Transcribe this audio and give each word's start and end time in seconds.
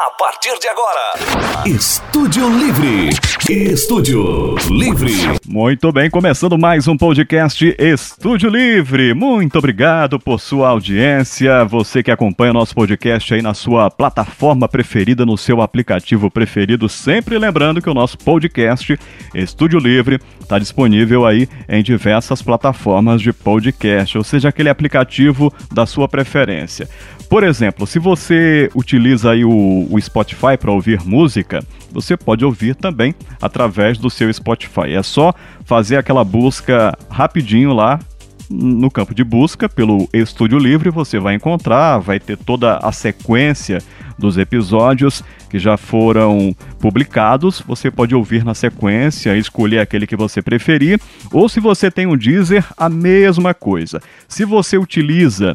A 0.00 0.10
partir 0.10 0.56
de 0.60 0.68
agora, 0.68 1.66
Estúdio 1.66 2.48
Livre. 2.56 3.10
Estúdio 3.50 4.54
Livre. 4.70 5.12
Muito 5.44 5.90
bem, 5.90 6.08
começando 6.08 6.56
mais 6.56 6.86
um 6.86 6.96
podcast 6.96 7.74
Estúdio 7.76 8.48
Livre. 8.48 9.12
Muito 9.12 9.58
obrigado 9.58 10.20
por 10.20 10.38
sua 10.38 10.68
audiência. 10.68 11.64
Você 11.64 12.00
que 12.00 12.12
acompanha 12.12 12.52
nosso 12.52 12.76
podcast 12.76 13.34
aí 13.34 13.42
na 13.42 13.54
sua 13.54 13.90
plataforma 13.90 14.68
preferida, 14.68 15.26
no 15.26 15.36
seu 15.36 15.60
aplicativo 15.60 16.30
preferido. 16.30 16.88
Sempre 16.88 17.36
lembrando 17.36 17.82
que 17.82 17.90
o 17.90 17.94
nosso 17.94 18.16
podcast 18.18 18.96
Estúdio 19.34 19.80
Livre 19.80 20.20
está 20.40 20.60
disponível 20.60 21.26
aí 21.26 21.48
em 21.68 21.82
diversas 21.82 22.40
plataformas 22.40 23.20
de 23.20 23.32
podcast, 23.32 24.16
ou 24.16 24.22
seja, 24.22 24.50
aquele 24.50 24.68
aplicativo 24.68 25.52
da 25.72 25.86
sua 25.86 26.06
preferência. 26.06 26.88
Por 27.28 27.44
exemplo, 27.44 27.86
se 27.86 27.98
você 27.98 28.70
utiliza 28.74 29.32
aí 29.32 29.44
o, 29.44 29.86
o 29.90 30.00
Spotify 30.00 30.56
para 30.58 30.72
ouvir 30.72 31.02
música, 31.04 31.62
você 31.92 32.16
pode 32.16 32.44
ouvir 32.44 32.74
também 32.74 33.14
através 33.40 33.98
do 33.98 34.08
seu 34.08 34.32
Spotify. 34.32 34.94
É 34.94 35.02
só 35.02 35.34
fazer 35.64 35.96
aquela 35.96 36.24
busca 36.24 36.96
rapidinho 37.10 37.74
lá 37.74 38.00
no 38.50 38.90
campo 38.90 39.14
de 39.14 39.22
busca 39.22 39.68
pelo 39.68 40.08
Estúdio 40.12 40.58
Livre, 40.58 40.88
você 40.88 41.18
vai 41.18 41.34
encontrar, 41.34 41.98
vai 41.98 42.18
ter 42.18 42.38
toda 42.38 42.78
a 42.78 42.90
sequência 42.92 43.82
dos 44.18 44.38
episódios 44.38 45.22
que 45.50 45.58
já 45.58 45.76
foram 45.76 46.56
publicados. 46.80 47.62
Você 47.66 47.90
pode 47.90 48.14
ouvir 48.14 48.44
na 48.44 48.54
sequência, 48.54 49.36
escolher 49.36 49.80
aquele 49.80 50.06
que 50.06 50.16
você 50.16 50.40
preferir, 50.40 50.98
ou 51.30 51.46
se 51.48 51.60
você 51.60 51.90
tem 51.90 52.06
um 52.06 52.16
Deezer, 52.16 52.64
a 52.76 52.88
mesma 52.88 53.52
coisa. 53.52 54.00
Se 54.26 54.46
você 54.46 54.78
utiliza 54.78 55.54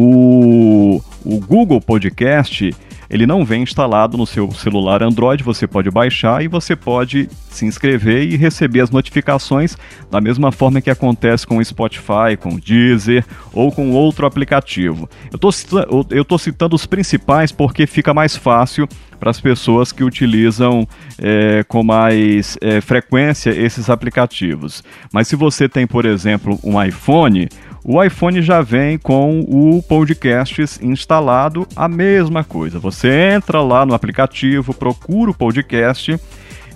o, 0.00 1.02
o 1.24 1.40
Google 1.40 1.80
Podcast, 1.80 2.72
ele 3.10 3.26
não 3.26 3.44
vem 3.44 3.64
instalado 3.64 4.16
no 4.16 4.24
seu 4.24 4.52
celular 4.52 5.02
Android, 5.02 5.42
você 5.42 5.66
pode 5.66 5.90
baixar 5.90 6.44
e 6.44 6.46
você 6.46 6.76
pode 6.76 7.28
se 7.50 7.66
inscrever 7.66 8.22
e 8.22 8.36
receber 8.36 8.80
as 8.80 8.90
notificações 8.90 9.76
da 10.08 10.20
mesma 10.20 10.52
forma 10.52 10.80
que 10.80 10.88
acontece 10.88 11.44
com 11.44 11.56
o 11.56 11.64
Spotify, 11.64 12.36
com 12.38 12.50
o 12.50 12.60
Deezer 12.60 13.24
ou 13.52 13.72
com 13.72 13.90
outro 13.90 14.24
aplicativo. 14.24 15.10
Eu 15.32 16.22
estou 16.22 16.38
citando 16.38 16.76
os 16.76 16.86
principais 16.86 17.50
porque 17.50 17.84
fica 17.84 18.14
mais 18.14 18.36
fácil 18.36 18.88
para 19.18 19.30
as 19.30 19.40
pessoas 19.40 19.90
que 19.90 20.04
utilizam 20.04 20.86
é, 21.18 21.64
com 21.64 21.82
mais 21.82 22.56
é, 22.60 22.80
frequência 22.80 23.50
esses 23.50 23.90
aplicativos. 23.90 24.84
Mas 25.12 25.26
se 25.26 25.34
você 25.34 25.68
tem, 25.68 25.86
por 25.86 26.04
exemplo, 26.04 26.56
um 26.62 26.80
iPhone, 26.80 27.48
o 27.90 28.04
iPhone 28.04 28.42
já 28.42 28.60
vem 28.60 28.98
com 28.98 29.40
o 29.48 29.82
Podcasts 29.82 30.78
instalado, 30.82 31.66
a 31.74 31.88
mesma 31.88 32.44
coisa. 32.44 32.78
Você 32.78 33.08
entra 33.34 33.62
lá 33.62 33.86
no 33.86 33.94
aplicativo, 33.94 34.74
procura 34.74 35.30
o 35.30 35.34
podcast 35.34 36.20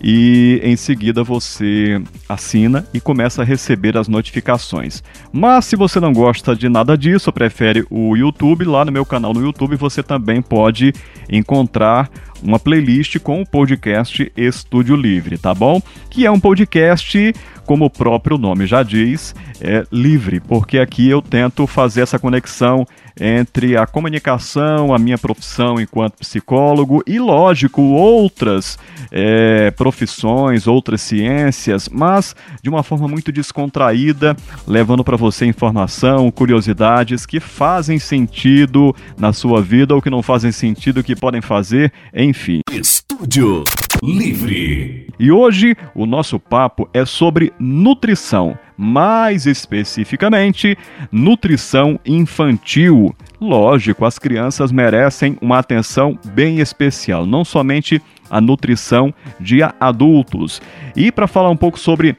e 0.03 0.61
em 0.65 0.77
seguida 0.77 1.23
você 1.23 2.03
assina 2.29 2.87
e 2.93 3.01
começa 3.01 3.43
a 3.43 3.45
receber 3.45 3.97
as 3.97 4.09
notificações. 4.09 5.03
Mas 5.33 5.67
se 5.67 5.77
você 5.77 6.01
não 6.01 6.13
gosta 6.13 6.57
de 6.57 6.69
nada 6.69 6.99
disso, 6.99 7.33
prefere 7.33 7.87
o 7.89 8.17
YouTube, 8.17 8.65
lá 8.65 8.85
no 8.85 8.91
meu 8.91 9.07
canal 9.07 9.33
no 9.33 9.43
YouTube 9.43 9.77
você 9.77 10.03
também 10.03 10.43
pode 10.43 10.93
encontrar 11.31 12.11
uma 12.43 12.59
playlist 12.59 13.19
com 13.21 13.41
o 13.41 13.47
podcast 13.47 14.33
Estúdio 14.37 14.97
Livre, 14.97 15.39
tá 15.39 15.55
bom? 15.55 15.81
Que 16.11 16.27
é 16.27 16.31
um 16.31 16.41
podcast 16.41 17.33
como 17.65 17.85
o 17.85 17.91
próprio 17.91 18.37
nome 18.37 18.67
já 18.67 18.83
diz, 18.83 19.35
é 19.61 19.87
livre, 19.93 20.41
porque 20.41 20.79
aqui 20.79 21.09
eu 21.09 21.23
tento 21.23 21.67
fazer 21.67 22.01
essa 22.03 22.19
conexão 22.19 22.85
entre 23.21 23.77
a 23.77 23.87
comunicação, 23.87 24.95
a 24.95 24.99
minha 24.99 25.19
profissão 25.19 25.81
enquanto 25.81 26.19
psicólogo 26.19 27.03
e, 27.07 27.19
lógico, 27.19 27.83
outras 27.83 28.79
é, 29.11 29.71
profissões, 29.73 30.67
outras 30.67 31.01
ciências, 31.01 31.89
mas 31.89 32.35
de 32.63 32.69
uma 32.69 32.83
forma 32.83 33.09
muito 33.09 33.31
descontraída, 33.33 34.37
levando 34.67 35.05
para 35.05 35.17
você 35.17 35.47
informação, 35.47 36.31
curiosidades 36.31 37.27
que 37.27 37.41
fazem 37.41 37.99
sentido 37.99 38.95
na 39.19 39.33
sua 39.33 39.61
vida 39.61 39.95
ou 39.95 40.03
que 40.03 40.11
não 40.11 40.23
fazem 40.23 40.53
sentido, 40.53 41.03
que 41.03 41.17
podem 41.17 41.41
fazer, 41.41 41.93
enfim. 42.15 42.61
Estúdio 42.71 43.65
Livre. 44.03 45.07
E 45.19 45.31
hoje 45.31 45.77
o 45.95 46.07
nosso 46.07 46.39
papo 46.39 46.89
é 46.93 47.05
sobre 47.05 47.53
nutrição, 47.59 48.59
mais 48.83 49.47
especificamente, 49.47 50.77
nutrição 51.11 52.01
infantil. 52.05 53.15
Lógico, 53.41 54.05
as 54.05 54.19
crianças 54.19 54.73
merecem 54.73 55.39
uma 55.41 55.59
atenção 55.59 56.19
bem 56.35 56.59
especial, 56.59 57.25
não 57.25 57.45
somente 57.45 58.03
a 58.29 58.41
nutrição 58.41 59.15
de 59.39 59.61
adultos. 59.79 60.61
E 60.97 61.13
para 61.13 61.29
falar 61.29 61.51
um 61.51 61.57
pouco 61.57 61.79
sobre 61.79 62.17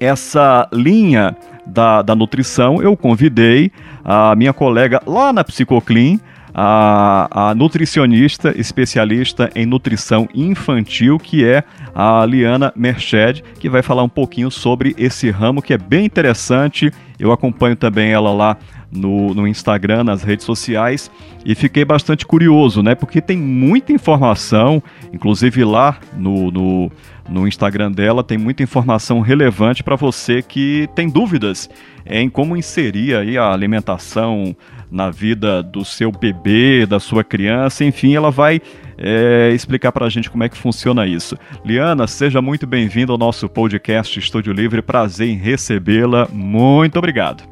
essa 0.00 0.66
linha 0.72 1.36
da, 1.66 2.00
da 2.00 2.16
nutrição, 2.16 2.82
eu 2.82 2.96
convidei 2.96 3.70
a 4.04 4.34
minha 4.34 4.52
colega 4.52 5.00
lá 5.06 5.32
na 5.32 5.44
Psicoclin, 5.44 6.18
a, 6.54 7.50
a 7.50 7.54
nutricionista 7.54 8.52
especialista 8.58 9.50
em 9.54 9.64
nutrição 9.64 10.28
infantil, 10.34 11.18
que 11.18 11.44
é 11.44 11.64
a 11.94 12.24
Liana 12.26 12.72
Merched, 12.76 13.42
que 13.58 13.68
vai 13.68 13.82
falar 13.82 14.02
um 14.02 14.08
pouquinho 14.08 14.50
sobre 14.50 14.94
esse 14.98 15.30
ramo 15.30 15.62
que 15.62 15.72
é 15.72 15.78
bem 15.78 16.04
interessante. 16.04 16.92
Eu 17.18 17.32
acompanho 17.32 17.76
também 17.76 18.10
ela 18.10 18.32
lá 18.32 18.56
no, 18.90 19.32
no 19.32 19.48
Instagram, 19.48 20.04
nas 20.04 20.22
redes 20.22 20.44
sociais, 20.44 21.10
e 21.44 21.54
fiquei 21.54 21.84
bastante 21.84 22.26
curioso, 22.26 22.82
né? 22.82 22.94
Porque 22.94 23.20
tem 23.20 23.38
muita 23.38 23.92
informação, 23.92 24.82
inclusive 25.12 25.64
lá 25.64 25.98
no, 26.14 26.50
no, 26.50 26.92
no 27.28 27.48
Instagram 27.48 27.90
dela 27.90 28.22
tem 28.22 28.36
muita 28.36 28.62
informação 28.62 29.20
relevante 29.20 29.82
para 29.82 29.96
você 29.96 30.42
que 30.42 30.88
tem 30.94 31.08
dúvidas 31.08 31.70
em 32.04 32.28
como 32.28 32.56
inserir 32.56 33.16
aí 33.16 33.38
a 33.38 33.50
alimentação 33.52 34.54
na 34.92 35.10
vida 35.10 35.62
do 35.62 35.84
seu 35.86 36.12
bebê, 36.12 36.84
da 36.84 37.00
sua 37.00 37.24
criança, 37.24 37.82
enfim, 37.82 38.14
ela 38.14 38.30
vai 38.30 38.60
é, 38.98 39.50
explicar 39.54 39.90
para 39.90 40.04
a 40.04 40.10
gente 40.10 40.30
como 40.30 40.44
é 40.44 40.50
que 40.50 40.56
funciona 40.56 41.06
isso. 41.06 41.36
Liana, 41.64 42.06
seja 42.06 42.42
muito 42.42 42.66
bem-vinda 42.66 43.10
ao 43.10 43.16
nosso 43.16 43.48
podcast 43.48 44.18
Estúdio 44.18 44.52
Livre, 44.52 44.82
prazer 44.82 45.28
em 45.28 45.36
recebê-la, 45.36 46.28
muito 46.30 46.98
obrigado. 46.98 47.42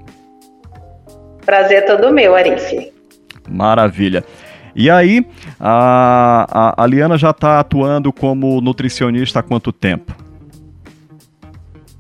Prazer 1.47 1.79
é 1.79 1.81
todo 1.81 2.13
meu, 2.13 2.35
Arif. 2.35 2.93
Maravilha. 3.49 4.23
E 4.77 4.91
aí, 4.91 5.27
a, 5.59 6.75
a, 6.77 6.85
a 6.85 6.87
Liana 6.87 7.17
já 7.17 7.31
está 7.31 7.59
atuando 7.59 8.13
como 8.13 8.61
nutricionista 8.61 9.41
há 9.41 9.43
quanto 9.43 9.73
tempo? 9.73 10.15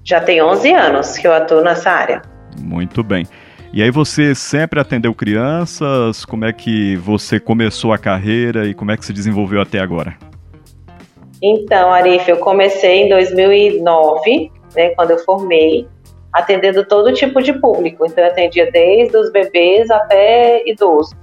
Já 0.04 0.20
tem 0.20 0.42
11 0.42 0.72
anos 0.74 1.16
que 1.16 1.26
eu 1.26 1.32
atuo 1.32 1.62
nessa 1.62 1.90
área. 1.90 2.22
Muito 2.60 3.02
bem. 3.02 3.26
E 3.72 3.84
aí 3.84 3.90
você 3.90 4.34
sempre 4.34 4.80
atendeu 4.80 5.14
crianças? 5.14 6.24
Como 6.24 6.44
é 6.44 6.52
que 6.52 6.96
você 6.96 7.38
começou 7.38 7.92
a 7.92 7.98
carreira 7.98 8.66
e 8.66 8.74
como 8.74 8.90
é 8.90 8.96
que 8.96 9.06
se 9.06 9.12
desenvolveu 9.12 9.60
até 9.60 9.78
agora? 9.78 10.16
Então, 11.40 11.92
Arif, 11.92 12.28
eu 12.28 12.38
comecei 12.38 13.04
em 13.04 13.08
2009, 13.08 14.50
né, 14.74 14.88
quando 14.90 15.12
eu 15.12 15.18
formei, 15.20 15.86
atendendo 16.32 16.84
todo 16.84 17.12
tipo 17.12 17.40
de 17.40 17.52
público. 17.60 18.04
Então, 18.04 18.24
eu 18.24 18.30
atendia 18.30 18.68
desde 18.72 19.16
os 19.16 19.30
bebês 19.30 19.88
até 19.88 20.68
idosos. 20.68 21.16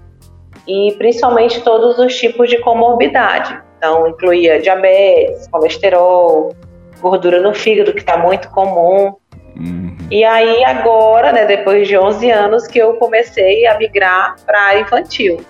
E 0.65 0.95
principalmente 0.97 1.61
todos 1.61 1.99
os 1.99 2.15
tipos 2.15 2.49
de 2.49 2.59
comorbidade. 2.59 3.61
Então, 3.77 4.07
incluía 4.07 4.61
diabetes, 4.61 5.49
colesterol, 5.49 6.55
gordura 7.01 7.41
no 7.41 7.53
fígado, 7.53 7.91
que 7.91 7.99
está 7.99 8.17
muito 8.17 8.49
comum. 8.51 9.13
Uhum. 9.59 9.95
E 10.11 10.23
aí 10.23 10.63
agora, 10.63 11.31
né, 11.31 11.45
depois 11.45 11.87
de 11.87 11.97
11 11.97 12.29
anos, 12.29 12.67
que 12.67 12.79
eu 12.79 12.93
comecei 12.93 13.65
a 13.67 13.77
migrar 13.77 14.35
para 14.45 14.79
infantil. 14.79 15.41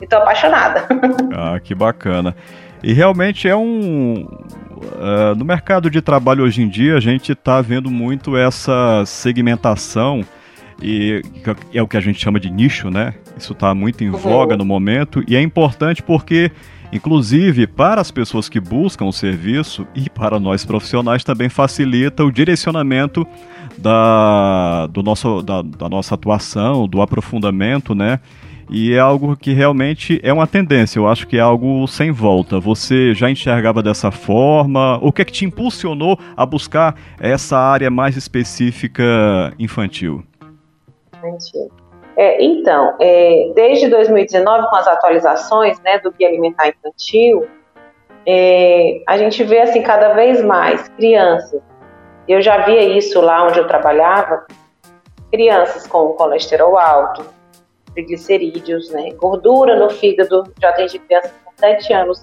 Estou 0.00 0.18
apaixonada. 0.18 0.86
Ah, 1.34 1.58
que 1.58 1.74
bacana. 1.74 2.36
E 2.82 2.92
realmente 2.92 3.48
é 3.48 3.56
um. 3.56 4.24
Uh, 4.24 5.34
no 5.36 5.44
mercado 5.44 5.88
de 5.88 6.02
trabalho 6.02 6.44
hoje 6.44 6.62
em 6.62 6.68
dia, 6.68 6.96
a 6.96 7.00
gente 7.00 7.32
está 7.32 7.60
vendo 7.62 7.90
muito 7.90 8.36
essa 8.36 9.02
segmentação, 9.06 10.22
e 10.80 11.22
é 11.72 11.80
o 11.80 11.88
que 11.88 11.96
a 11.96 12.00
gente 12.00 12.20
chama 12.20 12.38
de 12.38 12.50
nicho, 12.50 12.90
né? 12.90 13.14
Isso 13.36 13.54
está 13.54 13.74
muito 13.74 14.04
em 14.04 14.10
uhum. 14.10 14.18
voga 14.18 14.56
no 14.56 14.64
momento, 14.64 15.24
e 15.26 15.36
é 15.36 15.40
importante 15.40 16.02
porque 16.02 16.50
Inclusive, 16.92 17.66
para 17.66 18.02
as 18.02 18.10
pessoas 18.10 18.50
que 18.50 18.60
buscam 18.60 19.06
o 19.06 19.12
serviço 19.12 19.86
e 19.94 20.10
para 20.10 20.38
nós 20.38 20.62
profissionais 20.62 21.24
também 21.24 21.48
facilita 21.48 22.22
o 22.22 22.30
direcionamento 22.30 23.26
da, 23.78 24.86
do 24.88 25.02
nosso, 25.02 25.42
da, 25.42 25.62
da 25.62 25.88
nossa 25.88 26.14
atuação, 26.14 26.86
do 26.86 27.00
aprofundamento, 27.00 27.94
né? 27.94 28.20
E 28.70 28.94
é 28.94 28.98
algo 28.98 29.36
que 29.36 29.52
realmente 29.52 30.18
é 30.22 30.32
uma 30.32 30.46
tendência, 30.46 30.98
eu 30.98 31.06
acho 31.06 31.26
que 31.26 31.36
é 31.36 31.40
algo 31.40 31.86
sem 31.86 32.10
volta. 32.10 32.58
Você 32.58 33.12
já 33.12 33.30
enxergava 33.30 33.82
dessa 33.82 34.10
forma? 34.10 34.98
O 35.02 35.12
que 35.12 35.20
é 35.20 35.24
que 35.26 35.32
te 35.32 35.44
impulsionou 35.44 36.18
a 36.34 36.46
buscar 36.46 36.96
essa 37.20 37.58
área 37.58 37.90
mais 37.90 38.16
específica 38.16 39.52
infantil? 39.58 40.24
É, 42.16 42.42
então, 42.42 42.96
é, 43.00 43.52
desde 43.54 43.88
2019, 43.88 44.68
com 44.68 44.76
as 44.76 44.88
atualizações 44.88 45.78
né, 45.80 45.98
do 45.98 46.10
Guia 46.10 46.28
Alimentar 46.28 46.68
Infantil, 46.68 47.46
é, 48.26 49.02
a 49.06 49.18
gente 49.18 49.42
vê 49.44 49.60
assim 49.60 49.82
cada 49.82 50.14
vez 50.14 50.42
mais 50.42 50.88
crianças. 50.88 51.60
Eu 52.28 52.40
já 52.40 52.58
via 52.64 52.82
isso 52.82 53.20
lá 53.20 53.46
onde 53.46 53.58
eu 53.58 53.66
trabalhava, 53.66 54.46
crianças 55.30 55.86
com 55.86 56.08
colesterol 56.10 56.78
alto, 56.78 57.24
triglicerídeos, 57.94 58.90
né, 58.90 59.10
gordura 59.14 59.76
no 59.76 59.90
fígado. 59.90 60.44
Já 60.60 60.70
atendi 60.70 60.98
crianças 60.98 61.32
com 61.44 61.52
7 61.56 61.92
anos 61.92 62.22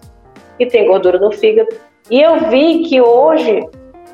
que 0.57 0.66
tem 0.66 0.88
gordura 0.88 1.19
no 1.19 1.31
fígado. 1.31 1.69
E 2.10 2.22
eu 2.22 2.50
vi 2.50 2.84
que 2.84 3.01
hoje 3.01 3.68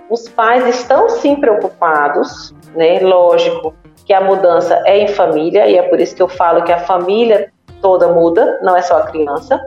os 0.09 0.27
pais 0.29 0.67
estão 0.67 1.09
sim 1.09 1.35
preocupados, 1.35 2.53
né? 2.75 2.99
Lógico 2.99 3.73
que 4.05 4.13
a 4.13 4.21
mudança 4.21 4.81
é 4.85 4.99
em 4.99 5.07
família 5.07 5.67
e 5.67 5.77
é 5.77 5.83
por 5.83 5.99
isso 5.99 6.15
que 6.15 6.21
eu 6.21 6.27
falo 6.27 6.63
que 6.63 6.71
a 6.71 6.79
família 6.79 7.51
toda 7.81 8.07
muda, 8.09 8.59
não 8.61 8.75
é 8.75 8.81
só 8.81 8.97
a 8.97 9.07
criança. 9.07 9.65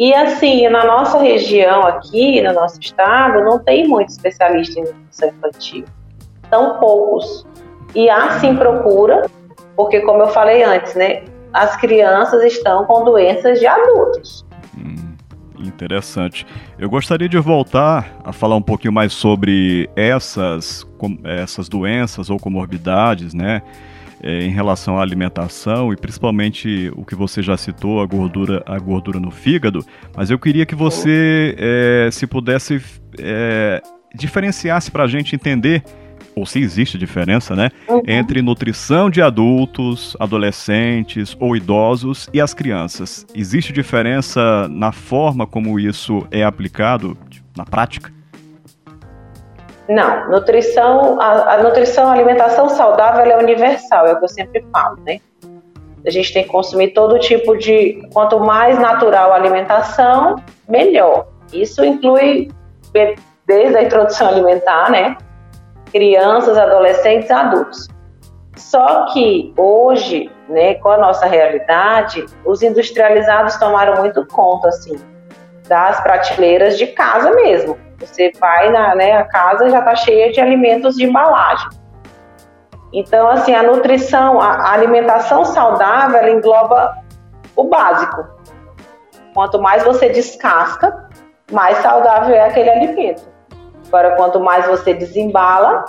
E 0.00 0.14
assim, 0.14 0.66
na 0.70 0.82
nossa 0.82 1.18
região 1.18 1.82
aqui, 1.82 2.40
no 2.40 2.54
nosso 2.54 2.80
estado, 2.80 3.44
não 3.44 3.58
tem 3.58 3.86
muito 3.86 4.08
especialista 4.08 4.80
em 4.80 4.84
nutrição 4.84 5.28
infantil. 5.28 5.84
São 6.48 6.78
poucos. 6.78 7.46
E 7.94 8.08
há 8.08 8.40
sim 8.40 8.56
procura, 8.56 9.28
porque 9.76 10.00
como 10.00 10.22
eu 10.22 10.28
falei 10.28 10.62
antes, 10.62 10.94
né, 10.94 11.24
as 11.52 11.76
crianças 11.76 12.42
estão 12.44 12.86
com 12.86 13.04
doenças 13.04 13.60
de 13.60 13.66
adultos. 13.66 14.42
Hum, 14.74 15.16
interessante. 15.58 16.46
Eu 16.78 16.88
gostaria 16.88 17.28
de 17.28 17.38
voltar 17.38 18.10
a 18.24 18.32
falar 18.32 18.56
um 18.56 18.62
pouquinho 18.62 18.94
mais 18.94 19.12
sobre 19.12 19.90
essas, 19.94 20.88
essas 21.24 21.68
doenças 21.68 22.30
ou 22.30 22.38
comorbidades, 22.38 23.34
né? 23.34 23.60
É, 24.22 24.42
em 24.42 24.50
relação 24.50 24.98
à 24.98 25.02
alimentação 25.02 25.92
e 25.92 25.96
principalmente 25.96 26.90
o 26.94 27.04
que 27.04 27.14
você 27.14 27.42
já 27.42 27.56
citou, 27.56 28.00
a 28.00 28.06
gordura, 28.06 28.62
a 28.66 28.78
gordura 28.78 29.18
no 29.18 29.30
fígado, 29.30 29.84
mas 30.16 30.30
eu 30.30 30.38
queria 30.38 30.66
que 30.66 30.74
você, 30.74 31.54
é, 31.58 32.08
se 32.10 32.26
pudesse, 32.26 32.82
é, 33.18 33.82
diferenciasse 34.14 34.90
para 34.90 35.04
a 35.04 35.08
gente 35.08 35.34
entender 35.34 35.82
ou 36.34 36.46
se 36.46 36.60
existe 36.60 36.96
diferença, 36.96 37.56
né, 37.56 37.70
uhum. 37.88 38.02
entre 38.06 38.40
nutrição 38.40 39.10
de 39.10 39.20
adultos, 39.20 40.16
adolescentes 40.18 41.36
ou 41.40 41.56
idosos 41.56 42.28
e 42.32 42.40
as 42.40 42.54
crianças. 42.54 43.26
Existe 43.34 43.72
diferença 43.72 44.68
na 44.68 44.92
forma 44.92 45.46
como 45.46 45.78
isso 45.78 46.26
é 46.30 46.44
aplicado 46.44 47.16
na 47.56 47.64
prática? 47.64 48.12
Não, 49.90 50.30
nutrição, 50.30 51.20
a, 51.20 51.54
a 51.54 51.62
nutrição, 51.64 52.08
a 52.08 52.12
alimentação 52.12 52.68
saudável 52.68 53.24
é 53.24 53.36
universal, 53.36 54.06
é 54.06 54.12
o 54.12 54.18
que 54.20 54.24
eu 54.24 54.28
sempre 54.28 54.64
falo, 54.72 54.96
né? 55.04 55.18
A 56.06 56.10
gente 56.10 56.32
tem 56.32 56.44
que 56.44 56.48
consumir 56.48 56.90
todo 56.92 57.18
tipo 57.18 57.58
de. 57.58 58.00
Quanto 58.12 58.38
mais 58.38 58.78
natural 58.78 59.32
a 59.32 59.34
alimentação, 59.34 60.36
melhor. 60.68 61.26
Isso 61.52 61.84
inclui 61.84 62.52
desde 63.44 63.76
a 63.76 63.82
introdução 63.82 64.28
alimentar, 64.28 64.92
né? 64.92 65.16
Crianças, 65.90 66.56
adolescentes, 66.56 67.28
adultos. 67.28 67.88
Só 68.56 69.06
que 69.12 69.52
hoje, 69.56 70.30
né, 70.48 70.74
com 70.74 70.90
a 70.90 70.98
nossa 70.98 71.26
realidade, 71.26 72.24
os 72.44 72.62
industrializados 72.62 73.56
tomaram 73.56 73.96
muito 73.96 74.24
conta, 74.26 74.68
assim, 74.68 74.96
das 75.66 76.00
prateleiras 76.00 76.78
de 76.78 76.86
casa 76.86 77.32
mesmo. 77.32 77.76
Você 78.00 78.32
vai 78.40 78.70
na 78.70 78.94
né, 78.94 79.12
a 79.12 79.24
casa 79.24 79.68
já 79.68 79.78
está 79.80 79.94
cheia 79.94 80.32
de 80.32 80.40
alimentos 80.40 80.96
de 80.96 81.04
embalagem. 81.04 81.68
Então, 82.92 83.28
assim, 83.28 83.54
a 83.54 83.62
nutrição, 83.62 84.40
a, 84.40 84.72
alimentação 84.72 85.44
saudável, 85.44 86.18
ela 86.18 86.30
engloba 86.30 86.96
o 87.54 87.64
básico. 87.64 88.26
Quanto 89.32 89.60
mais 89.60 89.84
você 89.84 90.08
descasca, 90.08 91.08
mais 91.52 91.78
saudável 91.78 92.34
é 92.34 92.46
aquele 92.46 92.70
alimento. 92.70 93.22
Agora, 93.86 94.16
quanto 94.16 94.40
mais 94.40 94.66
você 94.66 94.94
desembala, 94.94 95.84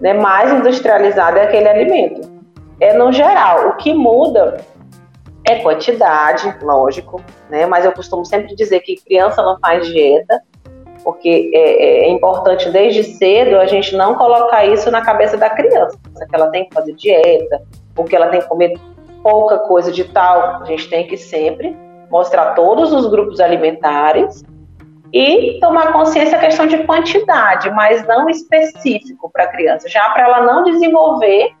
né, 0.00 0.14
mais 0.14 0.52
industrializado 0.52 1.38
é 1.38 1.44
aquele 1.44 1.68
alimento. 1.68 2.36
É 2.80 2.94
no 2.94 3.12
geral. 3.12 3.68
O 3.68 3.76
que 3.76 3.92
muda 3.92 4.56
é 5.46 5.56
quantidade, 5.60 6.56
lógico, 6.60 7.22
né? 7.48 7.66
Mas 7.66 7.84
eu 7.84 7.92
costumo 7.92 8.24
sempre 8.24 8.54
dizer 8.54 8.80
que 8.80 8.96
criança 8.96 9.42
não 9.42 9.58
faz 9.60 9.86
dieta, 9.86 10.42
porque 11.06 11.52
é, 11.54 12.08
é, 12.08 12.10
importante 12.10 12.68
desde 12.68 13.04
cedo 13.04 13.60
a 13.60 13.66
gente 13.66 13.94
não 13.94 14.16
colocar 14.16 14.66
isso 14.66 14.90
na 14.90 15.02
cabeça 15.02 15.36
da 15.36 15.48
criança, 15.48 15.96
que 16.02 16.34
ela 16.34 16.50
tem 16.50 16.68
que 16.68 16.74
fazer 16.74 16.94
dieta, 16.94 17.62
ou 17.96 18.04
que 18.04 18.16
ela 18.16 18.26
tem 18.26 18.40
que 18.40 18.48
comer 18.48 18.76
pouca 19.22 19.56
coisa 19.56 19.92
de 19.92 20.02
tal. 20.02 20.62
A 20.62 20.64
gente 20.64 20.90
tem 20.90 21.06
que 21.06 21.16
sempre 21.16 21.76
mostrar 22.10 22.54
todos 22.54 22.92
os 22.92 23.06
grupos 23.06 23.38
alimentares 23.38 24.42
e 25.12 25.60
tomar 25.60 25.92
consciência 25.92 26.38
a 26.38 26.40
questão 26.40 26.66
de 26.66 26.82
quantidade, 26.82 27.70
mas 27.70 28.04
não 28.08 28.28
específico 28.28 29.30
para 29.30 29.44
a 29.44 29.46
criança, 29.52 29.88
já 29.88 30.10
para 30.10 30.24
ela 30.24 30.40
não 30.40 30.64
desenvolver 30.64 31.52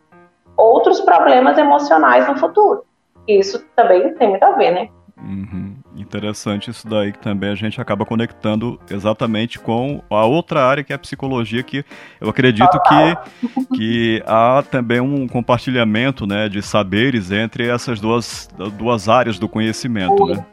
outros 0.56 1.00
problemas 1.02 1.56
emocionais 1.56 2.26
no 2.26 2.36
futuro. 2.36 2.84
Isso 3.28 3.64
também 3.76 4.12
tem 4.14 4.28
muito 4.28 4.42
a 4.42 4.50
ver, 4.50 4.72
né? 4.72 4.88
Uhum. 5.16 5.65
Interessante 5.96 6.70
isso 6.70 6.86
daí 6.86 7.10
que 7.10 7.18
também 7.18 7.50
a 7.50 7.54
gente 7.54 7.80
acaba 7.80 8.04
conectando 8.04 8.78
exatamente 8.90 9.58
com 9.58 10.02
a 10.10 10.26
outra 10.26 10.62
área 10.62 10.84
que 10.84 10.92
é 10.92 10.96
a 10.96 10.98
psicologia, 10.98 11.62
que 11.62 11.84
eu 12.20 12.28
acredito 12.28 12.78
que, 12.80 13.76
que 13.76 14.22
há 14.26 14.62
também 14.70 15.00
um 15.00 15.26
compartilhamento 15.26 16.26
né, 16.26 16.48
de 16.48 16.60
saberes 16.60 17.30
entre 17.30 17.66
essas 17.66 17.98
duas, 17.98 18.48
duas 18.76 19.08
áreas 19.08 19.38
do 19.38 19.48
conhecimento. 19.48 20.26
Né? 20.26 20.44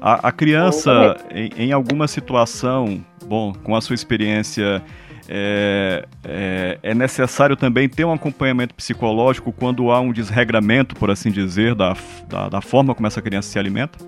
A, 0.00 0.28
a 0.28 0.32
criança, 0.32 1.16
em, 1.30 1.50
em 1.56 1.72
alguma 1.72 2.06
situação, 2.06 3.04
bom, 3.26 3.52
com 3.52 3.74
a 3.74 3.80
sua 3.80 3.94
experiência 3.94 4.82
é, 5.28 6.06
é, 6.24 6.78
é, 6.82 6.94
necessário 6.94 7.54
também 7.54 7.86
ter 7.88 8.04
um 8.04 8.12
acompanhamento 8.12 8.74
psicológico 8.74 9.52
quando 9.52 9.90
há 9.90 10.00
um 10.00 10.10
desregramento, 10.10 10.96
por 10.96 11.10
assim 11.10 11.30
dizer, 11.30 11.74
da, 11.74 11.94
da, 12.26 12.48
da, 12.48 12.60
forma 12.62 12.94
como 12.94 13.06
essa 13.06 13.20
criança 13.20 13.50
se 13.50 13.58
alimenta? 13.58 13.98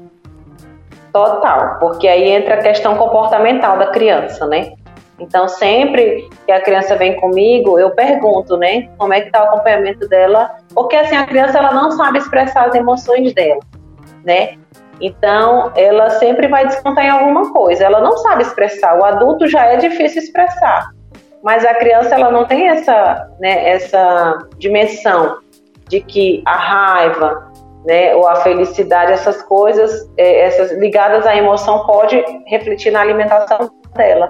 Total, 1.12 1.78
porque 1.78 2.06
aí 2.06 2.30
entra 2.30 2.54
a 2.54 2.62
questão 2.62 2.96
comportamental 2.96 3.78
da 3.78 3.88
criança, 3.88 4.46
né? 4.46 4.72
Então, 5.20 5.46
sempre 5.46 6.28
que 6.46 6.52
a 6.52 6.62
criança 6.62 6.96
vem 6.96 7.14
comigo, 7.20 7.78
eu 7.78 7.90
pergunto, 7.90 8.56
né, 8.56 8.88
como 8.96 9.12
é 9.12 9.20
que 9.20 9.26
está 9.26 9.44
o 9.44 9.48
acompanhamento 9.48 10.08
dela, 10.08 10.56
porque 10.74 10.96
assim, 10.96 11.14
a 11.14 11.26
criança 11.26 11.58
ela 11.58 11.72
não 11.72 11.90
sabe 11.90 12.18
expressar 12.18 12.68
as 12.68 12.74
emoções 12.74 13.34
dela, 13.34 13.60
né? 14.24 14.56
Então, 14.98 15.72
ela 15.76 16.10
sempre 16.10 16.48
vai 16.48 16.66
descontar 16.66 17.04
em 17.04 17.10
alguma 17.10 17.52
coisa, 17.52 17.84
ela 17.84 18.00
não 18.00 18.16
sabe 18.18 18.42
expressar, 18.42 18.98
o 18.98 19.04
adulto 19.04 19.46
já 19.46 19.66
é 19.66 19.76
difícil 19.76 20.22
expressar, 20.22 20.90
mas 21.42 21.66
a 21.66 21.74
criança 21.74 22.14
ela 22.14 22.30
não 22.30 22.46
tem 22.46 22.68
essa, 22.68 23.28
né, 23.38 23.68
essa 23.68 24.38
dimensão 24.58 25.38
de 25.88 26.00
que 26.00 26.42
a 26.46 26.56
raiva, 26.56 27.49
né, 27.84 28.14
ou 28.14 28.28
a 28.28 28.36
felicidade, 28.36 29.12
essas 29.12 29.42
coisas, 29.42 30.10
é, 30.16 30.42
essas 30.42 30.72
ligadas 30.78 31.26
à 31.26 31.36
emoção, 31.36 31.86
pode 31.86 32.22
refletir 32.46 32.90
na 32.90 33.00
alimentação 33.00 33.70
dela. 33.94 34.28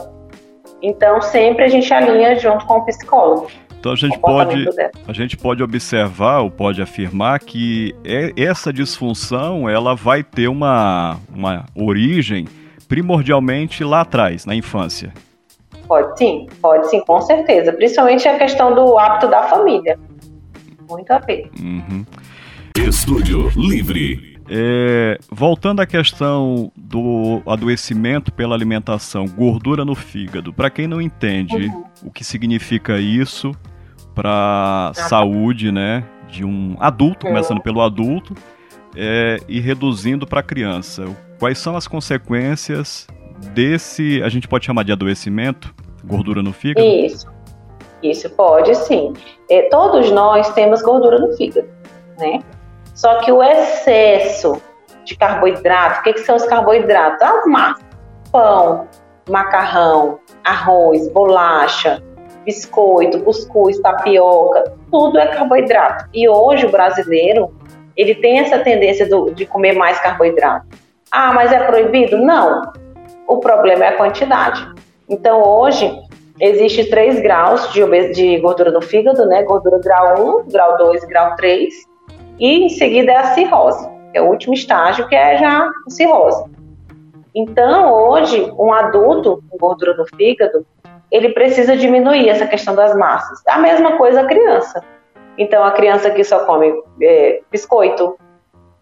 Então, 0.82 1.20
sempre 1.20 1.64
a 1.64 1.68
gente 1.68 1.92
alinha 1.92 2.38
junto 2.38 2.64
com 2.66 2.78
o 2.78 2.84
psicólogo. 2.86 3.48
Então 3.80 3.92
a 3.92 3.96
gente 3.96 4.18
pode 4.18 4.68
a 5.08 5.12
gente 5.14 5.36
pode 5.38 5.62
observar 5.62 6.40
ou 6.40 6.50
pode 6.50 6.82
afirmar 6.82 7.40
que 7.40 7.94
é, 8.04 8.30
essa 8.36 8.70
disfunção 8.70 9.70
ela 9.70 9.96
vai 9.96 10.22
ter 10.22 10.48
uma, 10.48 11.16
uma 11.34 11.64
origem 11.74 12.46
primordialmente 12.86 13.82
lá 13.82 14.02
atrás, 14.02 14.44
na 14.44 14.54
infância. 14.54 15.14
Pode 15.88 16.18
sim, 16.18 16.46
pode 16.60 16.90
sim, 16.90 17.00
com 17.00 17.20
certeza. 17.22 17.72
Principalmente 17.72 18.28
a 18.28 18.38
questão 18.38 18.74
do 18.74 18.98
hábito 18.98 19.28
da 19.28 19.44
família. 19.44 19.98
Muito 20.88 21.10
a 21.10 21.18
ver. 21.18 21.50
Uhum. 21.58 22.04
Estúdio 22.88 23.50
Livre. 23.56 24.38
É, 24.48 25.18
voltando 25.30 25.80
à 25.80 25.86
questão 25.86 26.72
do 26.74 27.42
adoecimento 27.46 28.32
pela 28.32 28.54
alimentação, 28.54 29.26
gordura 29.26 29.84
no 29.84 29.94
fígado. 29.94 30.52
Para 30.52 30.70
quem 30.70 30.86
não 30.86 31.00
entende 31.00 31.66
uhum. 31.66 31.84
o 32.04 32.10
que 32.10 32.24
significa 32.24 32.98
isso 32.98 33.52
para 34.14 34.88
a 34.90 34.94
saúde, 34.94 35.70
né, 35.70 36.04
de 36.28 36.44
um 36.44 36.76
adulto, 36.80 37.26
uhum. 37.26 37.32
começando 37.32 37.60
pelo 37.60 37.82
adulto 37.82 38.34
é, 38.96 39.36
e 39.46 39.60
reduzindo 39.60 40.26
para 40.26 40.40
a 40.40 40.42
criança. 40.42 41.04
Quais 41.38 41.58
são 41.58 41.76
as 41.76 41.86
consequências 41.86 43.06
desse, 43.52 44.22
a 44.22 44.28
gente 44.28 44.48
pode 44.48 44.64
chamar 44.64 44.84
de 44.84 44.92
adoecimento, 44.92 45.74
gordura 46.04 46.42
no 46.42 46.52
fígado? 46.52 46.86
Isso, 46.86 47.26
isso 48.02 48.28
pode 48.30 48.74
sim. 48.74 49.12
É, 49.50 49.68
todos 49.68 50.10
nós 50.10 50.52
temos 50.54 50.82
gordura 50.82 51.18
no 51.18 51.36
fígado, 51.36 51.68
né? 52.18 52.40
Só 53.00 53.14
que 53.20 53.32
o 53.32 53.42
excesso 53.42 54.60
de 55.06 55.16
carboidrato, 55.16 56.00
o 56.00 56.02
que, 56.02 56.12
que 56.12 56.20
são 56.20 56.36
os 56.36 56.44
carboidratos? 56.44 57.22
As 57.22 57.46
massas, 57.46 57.82
pão, 58.30 58.86
macarrão, 59.26 60.18
arroz, 60.44 61.08
bolacha, 61.08 62.02
biscoito, 62.44 63.22
cuscuz, 63.22 63.78
tapioca, 63.78 64.74
tudo 64.90 65.18
é 65.18 65.28
carboidrato. 65.28 66.10
E 66.12 66.28
hoje 66.28 66.66
o 66.66 66.70
brasileiro, 66.70 67.50
ele 67.96 68.16
tem 68.16 68.40
essa 68.40 68.58
tendência 68.58 69.08
do, 69.08 69.30
de 69.30 69.46
comer 69.46 69.72
mais 69.72 69.98
carboidrato. 70.00 70.66
Ah, 71.10 71.32
mas 71.32 71.50
é 71.52 71.58
proibido? 71.64 72.18
Não. 72.18 72.70
O 73.26 73.38
problema 73.38 73.86
é 73.86 73.88
a 73.88 73.96
quantidade. 73.96 74.62
Então 75.08 75.42
hoje 75.42 75.90
existe 76.38 76.90
três 76.90 77.18
graus 77.18 77.72
de, 77.72 78.12
de 78.12 78.38
gordura 78.40 78.70
no 78.70 78.82
fígado, 78.82 79.24
né? 79.24 79.42
Gordura 79.42 79.78
grau 79.78 80.42
1, 80.44 80.48
grau 80.48 80.76
2 80.76 81.02
grau 81.06 81.34
3. 81.36 81.88
E 82.40 82.64
em 82.64 82.68
seguida 82.70 83.12
é 83.12 83.16
a 83.16 83.34
cirrose, 83.34 83.86
que 84.10 84.18
é 84.18 84.22
o 84.22 84.30
último 84.30 84.54
estágio, 84.54 85.06
que 85.06 85.14
é 85.14 85.36
já 85.36 85.70
a 85.86 85.90
cirrose. 85.90 86.50
Então, 87.34 87.92
hoje, 87.92 88.50
um 88.58 88.72
adulto 88.72 89.44
com 89.50 89.58
gordura 89.58 89.94
no 89.94 90.06
fígado, 90.16 90.66
ele 91.10 91.28
precisa 91.30 91.76
diminuir 91.76 92.30
essa 92.30 92.46
questão 92.46 92.74
das 92.74 92.96
massas. 92.96 93.42
A 93.46 93.58
mesma 93.58 93.98
coisa 93.98 94.22
a 94.22 94.26
criança. 94.26 94.82
Então, 95.36 95.62
a 95.62 95.72
criança 95.72 96.10
que 96.10 96.24
só 96.24 96.46
come 96.46 96.72
é, 97.02 97.42
biscoito, 97.50 98.18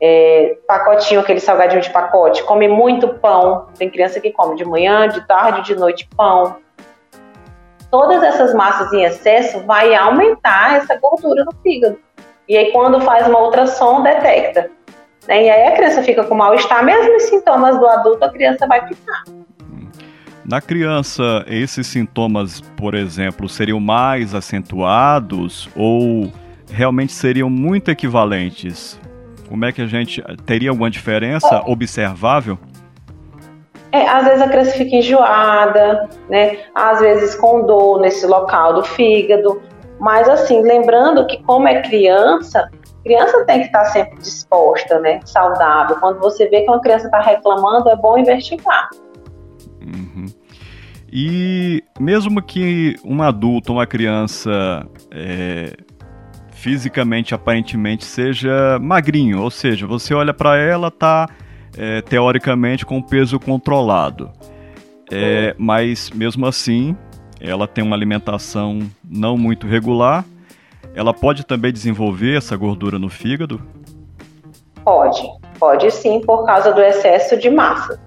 é, 0.01 0.57
pacotinho, 0.67 1.21
aquele 1.21 1.41
salgadinho 1.41 1.83
de 1.83 1.91
pacote, 1.91 2.45
come 2.45 2.69
muito 2.69 3.09
pão. 3.09 3.67
Tem 3.77 3.91
criança 3.91 4.21
que 4.21 4.31
come 4.31 4.55
de 4.55 4.65
manhã, 4.65 5.09
de 5.09 5.27
tarde, 5.27 5.63
de 5.63 5.75
noite 5.75 6.09
pão. 6.17 6.57
Todas 7.91 8.23
essas 8.23 8.55
massas 8.55 8.93
em 8.93 9.03
excesso 9.03 9.61
vai 9.67 9.95
aumentar 9.95 10.77
essa 10.77 10.97
gordura 10.97 11.45
no 11.45 11.53
fígado. 11.63 11.99
E 12.49 12.57
aí, 12.57 12.73
quando 12.73 13.01
faz 13.01 13.27
uma 13.29 13.41
ultrassom, 13.41 14.03
detecta. 14.03 14.71
Né? 15.29 15.45
E 15.45 15.51
aí 15.51 15.67
a 15.69 15.77
criança 15.77 16.03
fica 16.03 16.25
com 16.25 16.35
mal-estar, 16.35 16.83
mesmo 16.85 17.17
os 17.17 17.25
sintomas 17.25 17.79
do 17.79 17.87
adulto, 17.87 18.25
a 18.25 18.31
criança 18.31 18.67
vai 18.67 18.87
ficar. 18.89 19.25
Na 20.45 20.63
criança, 20.63 21.45
esses 21.47 21.87
sintomas, 21.87 22.63
por 22.75 22.95
exemplo, 22.95 23.47
seriam 23.51 23.79
mais 23.79 24.35
acentuados 24.35 25.69
ou 25.77 26.33
realmente 26.73 27.13
seriam 27.13 27.51
muito 27.51 27.91
equivalentes? 27.91 28.99
Como 29.47 29.63
é 29.67 29.73
que 29.73 29.83
a 29.83 29.87
gente 29.87 30.23
teria 30.47 30.71
alguma 30.71 30.91
diferença 30.91 31.57
é. 31.57 31.71
observável? 31.71 32.59
É, 33.93 34.07
às 34.07 34.25
vezes 34.25 34.43
a 34.43 34.49
criança 34.49 34.71
fica 34.73 34.97
enjoada, 34.97 36.09
né? 36.29 36.59
Às 36.75 37.01
vezes 37.01 37.35
com 37.35 37.67
dor 37.67 38.01
nesse 38.01 38.27
local 38.27 38.75
do 38.75 38.83
fígado. 38.83 39.61
Mas 39.99 40.29
assim, 40.29 40.63
lembrando 40.63 41.27
que 41.27 41.43
como 41.43 41.67
é 41.67 41.83
criança, 41.83 42.71
criança 43.03 43.45
tem 43.45 43.61
que 43.61 43.67
estar 43.67 43.85
sempre 43.87 44.19
disposta, 44.19 44.99
né? 45.01 45.21
Saudável. 45.25 45.97
Quando 45.97 46.21
você 46.21 46.49
vê 46.49 46.63
que 46.63 46.71
uma 46.71 46.81
criança 46.81 47.07
está 47.07 47.21
reclamando, 47.21 47.89
é 47.89 47.97
bom 47.97 48.19
investigar. 48.19 48.89
Uhum. 49.81 50.27
E 51.11 51.83
mesmo 51.99 52.43
que 52.43 52.97
um 53.05 53.23
adulto, 53.23 53.73
uma 53.73 53.87
criança 53.87 54.87
é, 55.11 55.73
fisicamente, 56.51 57.35
aparentemente, 57.35 58.05
seja 58.05 58.79
magrinho, 58.81 59.41
ou 59.41 59.51
seja, 59.51 59.87
você 59.87 60.13
olha 60.13 60.35
para 60.35 60.59
ela, 60.59 60.91
tá 60.91 61.29
é, 61.77 62.03
teoricamente 62.03 62.85
com 62.85 63.01
peso 63.01 63.39
controlado. 63.41 64.31
É, 65.11 65.55
mas 65.57 66.11
mesmo 66.11 66.45
assim, 66.47 66.95
ela 67.41 67.67
tem 67.67 67.85
uma 67.85 67.97
alimentação 67.97 68.81
não 69.05 69.37
muito 69.37 69.67
regular. 69.67 70.25
Ela 70.95 71.15
pode 71.15 71.45
também 71.45 71.73
desenvolver 71.73 72.37
essa 72.37 72.57
gordura 72.57 72.99
no 72.99 73.09
fígado? 73.09 73.61
Pode, 74.85 75.23
pode 75.59 75.91
sim, 75.91 76.21
por 76.21 76.45
causa 76.47 76.73
do 76.73 76.81
excesso 76.81 77.37
de 77.37 77.51
massa 77.51 78.01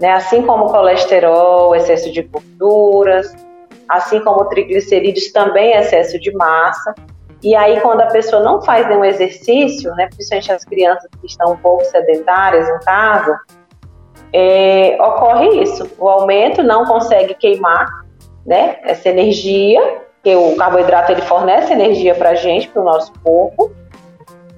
né? 0.00 0.12
Assim 0.12 0.42
como 0.42 0.66
colesterol, 0.66 1.76
excesso 1.76 2.10
de 2.10 2.22
gorduras, 2.22 3.36
assim 3.88 4.20
como 4.24 4.46
triglicerídeos 4.46 5.30
também 5.30 5.76
excesso 5.76 6.18
de 6.18 6.32
massa. 6.32 6.94
E 7.42 7.54
aí, 7.54 7.80
quando 7.80 8.00
a 8.00 8.06
pessoa 8.06 8.42
não 8.42 8.62
faz 8.62 8.88
nenhum 8.88 9.04
exercício, 9.04 9.94
né, 9.94 10.08
principalmente 10.08 10.52
as 10.52 10.64
crianças 10.64 11.08
que 11.20 11.26
estão 11.26 11.52
um 11.52 11.56
pouco 11.56 11.84
sedentárias 11.84 12.68
em 12.68 12.78
casa, 12.80 13.38
é, 14.32 14.96
ocorre 15.00 15.62
isso. 15.62 15.90
O 15.98 16.08
aumento 16.08 16.62
não 16.62 16.84
consegue 16.84 17.34
queimar 17.34 17.99
né, 18.46 18.78
essa 18.82 19.08
energia, 19.08 20.00
que 20.22 20.34
o 20.34 20.56
carboidrato 20.56 21.12
ele 21.12 21.22
fornece 21.22 21.72
energia 21.72 22.14
para 22.14 22.30
a 22.30 22.34
gente, 22.34 22.68
para 22.68 22.82
o 22.82 22.84
nosso 22.84 23.12
corpo. 23.22 23.72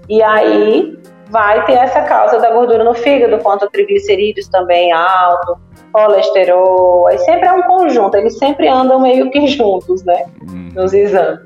E 0.08 0.22
aí 0.22 0.98
vai 1.30 1.64
ter 1.64 1.74
essa 1.74 2.02
causa 2.02 2.38
da 2.38 2.50
gordura 2.50 2.84
no 2.84 2.94
fígado, 2.94 3.38
quanto 3.38 3.64
a 3.64 3.68
triglicerídeos 3.68 4.48
também 4.48 4.92
alto, 4.92 5.58
colesterol, 5.92 7.06
aí 7.06 7.18
sempre 7.18 7.48
é 7.48 7.52
um 7.52 7.62
conjunto, 7.62 8.16
eles 8.16 8.36
sempre 8.38 8.68
andam 8.68 9.00
meio 9.00 9.30
que 9.30 9.46
juntos, 9.46 10.02
né, 10.04 10.24
hum. 10.42 10.70
nos 10.74 10.92
exames. 10.92 11.40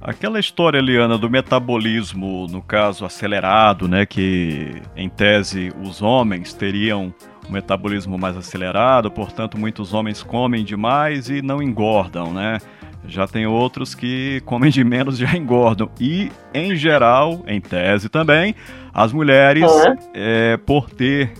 Aquela 0.00 0.40
história, 0.40 0.80
Liana, 0.80 1.18
do 1.18 1.28
metabolismo, 1.28 2.46
no 2.48 2.62
caso 2.62 3.04
acelerado, 3.04 3.86
né, 3.86 4.06
que 4.06 4.80
em 4.96 5.10
tese 5.10 5.70
os 5.82 6.00
homens 6.00 6.54
teriam 6.54 7.14
um 7.50 7.52
metabolismo 7.52 8.16
mais 8.16 8.36
acelerado, 8.36 9.10
portanto 9.10 9.58
muitos 9.58 9.92
homens 9.92 10.22
comem 10.22 10.64
demais 10.64 11.28
e 11.28 11.42
não 11.42 11.60
engordam, 11.60 12.32
né? 12.32 12.58
Já 13.06 13.26
tem 13.26 13.46
outros 13.46 13.94
que 13.94 14.40
comem 14.44 14.70
de 14.70 14.84
menos 14.84 15.20
e 15.20 15.26
já 15.26 15.36
engordam. 15.36 15.90
E, 16.00 16.30
em 16.54 16.76
geral, 16.76 17.42
em 17.46 17.60
tese 17.60 18.08
também, 18.08 18.54
as 18.94 19.12
mulheres, 19.12 19.70
é, 20.14 20.56
por 20.58 20.88
ter 20.88 21.32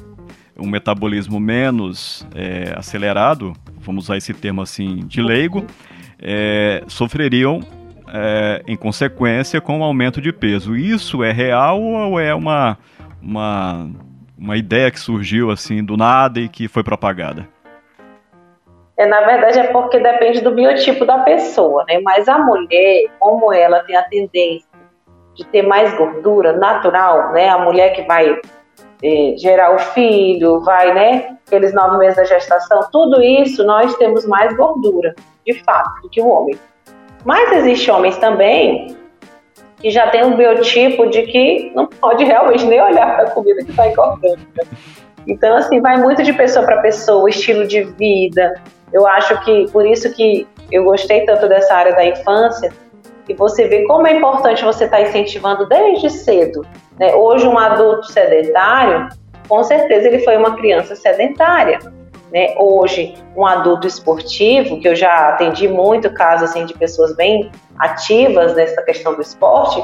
um 0.59 0.67
metabolismo 0.67 1.39
menos 1.39 2.27
é, 2.35 2.75
acelerado, 2.77 3.53
vamos 3.79 4.05
usar 4.05 4.17
esse 4.17 4.35
termo 4.35 4.63
assim 4.63 5.07
de 5.07 5.23
leigo, 5.23 5.65
é, 6.19 6.83
sofreriam 6.89 7.61
em 8.67 8.77
consequência 8.77 9.61
com 9.61 9.79
o 9.79 9.85
aumento 9.85 10.21
de 10.21 10.33
peso. 10.33 10.75
Isso 10.75 11.23
é 11.23 11.31
real 11.31 11.81
ou 11.81 12.19
é 12.19 12.35
uma, 12.35 12.77
uma, 13.23 13.89
uma 14.41 14.57
ideia 14.57 14.91
que 14.91 14.99
surgiu 14.99 15.51
assim 15.51 15.85
do 15.85 15.97
nada 15.97 16.41
e 16.41 16.49
que 16.49 16.67
foi 16.67 16.83
propagada? 16.83 17.47
É, 18.97 19.07
na 19.07 19.21
verdade, 19.21 19.59
é 19.59 19.67
porque 19.69 19.99
depende 19.99 20.41
do 20.41 20.51
biotipo 20.51 21.05
da 21.05 21.19
pessoa, 21.19 21.85
né? 21.87 22.01
Mas 22.03 22.29
a 22.29 22.39
mulher, 22.39 23.05
como 23.19 23.53
ela 23.53 23.81
tem 23.85 23.97
a 23.97 24.03
tendência 24.03 24.69
de 25.35 25.45
ter 25.47 25.63
mais 25.63 25.97
gordura 25.97 26.55
natural, 26.55 27.33
né? 27.33 27.49
A 27.49 27.59
mulher 27.59 27.91
que 27.91 28.03
vai 28.03 28.39
é, 29.03 29.35
gerar 29.37 29.75
o 29.75 29.79
filho, 29.79 30.61
vai, 30.61 30.93
né? 30.93 31.37
Aqueles 31.47 31.73
nove 31.73 31.99
meses 31.99 32.17
da 32.17 32.25
gestação, 32.25 32.81
tudo 32.93 33.23
isso 33.23 33.65
nós 33.65 33.95
temos 33.97 34.27
mais 34.27 34.55
gordura, 34.57 35.15
de 35.47 35.55
fato, 35.65 36.03
do 36.03 36.11
que 36.11 36.21
o 36.21 36.29
homem. 36.29 36.59
Mas 37.25 37.53
existe 37.53 37.91
homens 37.91 38.17
também 38.19 38.97
que 39.81 39.91
já 39.91 40.09
tem 40.09 40.25
um 40.25 40.37
biotipo 40.37 41.07
de 41.07 41.23
que 41.23 41.73
não 41.75 41.87
pode 41.87 42.25
realmente 42.25 42.65
nem 42.67 42.81
olhar 42.81 43.17
para 43.17 43.25
a 43.29 43.31
comida 43.31 43.65
que 43.65 43.71
está 43.71 43.89
engordando. 43.89 44.39
Né? 44.57 44.65
Então, 45.27 45.57
assim, 45.57 45.81
vai 45.81 45.97
muito 45.97 46.23
de 46.23 46.33
pessoa 46.33 46.65
para 46.65 46.83
pessoa, 46.83 47.29
estilo 47.29 47.67
de 47.67 47.83
vida, 47.83 48.55
eu 48.93 49.07
acho 49.07 49.39
que 49.45 49.71
por 49.71 49.87
isso 49.87 50.13
que 50.13 50.47
eu 50.71 50.85
gostei 50.85 51.25
tanto 51.25 51.49
dessa 51.49 51.75
área 51.75 51.95
da 51.95 52.05
infância, 52.05 52.73
e 53.29 53.35
você 53.35 53.69
vê 53.69 53.85
como 53.85 54.07
é 54.07 54.17
importante 54.17 54.65
você 54.65 54.85
estar 54.85 54.97
tá 54.97 55.03
incentivando 55.03 55.67
desde 55.67 56.11
cedo. 56.11 56.67
Né? 56.99 57.15
Hoje, 57.15 57.47
um 57.47 57.57
adulto 57.57 58.11
sedentário, 58.11 59.09
com 59.49 59.63
certeza 59.63 60.09
ele 60.09 60.19
foi 60.21 60.37
uma 60.37 60.57
criança 60.57 60.97
sedentária. 60.97 61.79
Né? 62.33 62.55
Hoje, 62.59 63.15
um 63.37 63.47
adulto 63.47 63.87
esportivo, 63.87 64.81
que 64.81 64.89
eu 64.89 64.97
já 64.97 65.29
atendi 65.29 65.69
muito 65.69 66.13
casos 66.13 66.51
assim, 66.51 66.67
de 66.67 66.75
pessoas 66.75 67.15
bem 67.15 67.51
ativas 67.81 68.55
nessa 68.55 68.83
questão 68.83 69.15
do 69.15 69.21
esporte, 69.21 69.83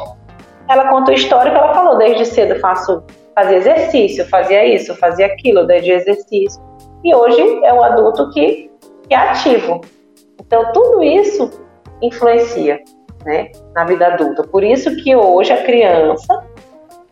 ela 0.69 0.89
contou 0.89 1.13
a 1.13 1.17
história 1.17 1.51
que 1.51 1.59
ela 1.59 1.75
falou 1.75 1.99
desde 1.99 2.25
cedo, 2.27 2.59
faço, 2.61 3.03
fazia 3.35 3.57
exercício, 3.57 4.27
fazia 4.29 4.65
isso, 4.67 4.95
fazia 4.97 5.27
aquilo, 5.27 5.67
desde 5.67 5.93
exercício. 5.93 6.63
E 7.05 7.15
hoje 7.15 7.41
é 7.65 7.73
um 7.73 7.83
adulto 7.83 8.31
que 8.31 8.67
que 9.09 9.15
é 9.15 9.17
ativo. 9.17 9.81
Então, 10.41 10.73
tudo 10.73 11.03
isso 11.03 11.51
influencia 12.03 12.81
né, 13.25 13.51
na 13.75 13.85
vida 13.85 14.07
adulta. 14.07 14.43
Por 14.45 14.63
isso 14.63 14.95
que 15.03 15.15
hoje 15.15 15.53
a 15.53 15.63
criança 15.65 16.45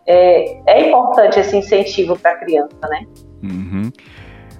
é, 0.06 0.60
é 0.66 0.88
importante 0.88 1.40
esse 1.40 1.56
incentivo 1.56 2.18
para 2.18 2.32
a 2.32 2.36
criança, 2.36 2.76
né? 2.88 3.06
Uhum. 3.42 3.90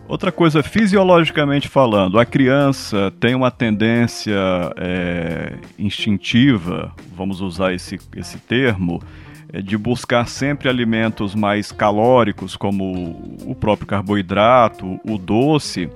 Outra 0.06 0.30
coisa, 0.30 0.62
fisiologicamente 0.62 1.66
falando, 1.66 2.18
a 2.18 2.26
criança 2.26 3.10
tem 3.18 3.34
uma 3.34 3.50
tendência 3.50 4.38
é, 4.76 5.54
instintiva, 5.78 6.92
vamos 7.16 7.40
usar 7.40 7.72
esse, 7.72 7.98
esse 8.14 8.38
termo, 8.38 9.02
é, 9.50 9.62
de 9.62 9.78
buscar 9.78 10.28
sempre 10.28 10.68
alimentos 10.68 11.34
mais 11.34 11.72
calóricos, 11.72 12.54
como 12.54 13.38
o 13.46 13.54
próprio 13.54 13.86
carboidrato, 13.86 15.00
o 15.08 15.16
doce, 15.16 15.88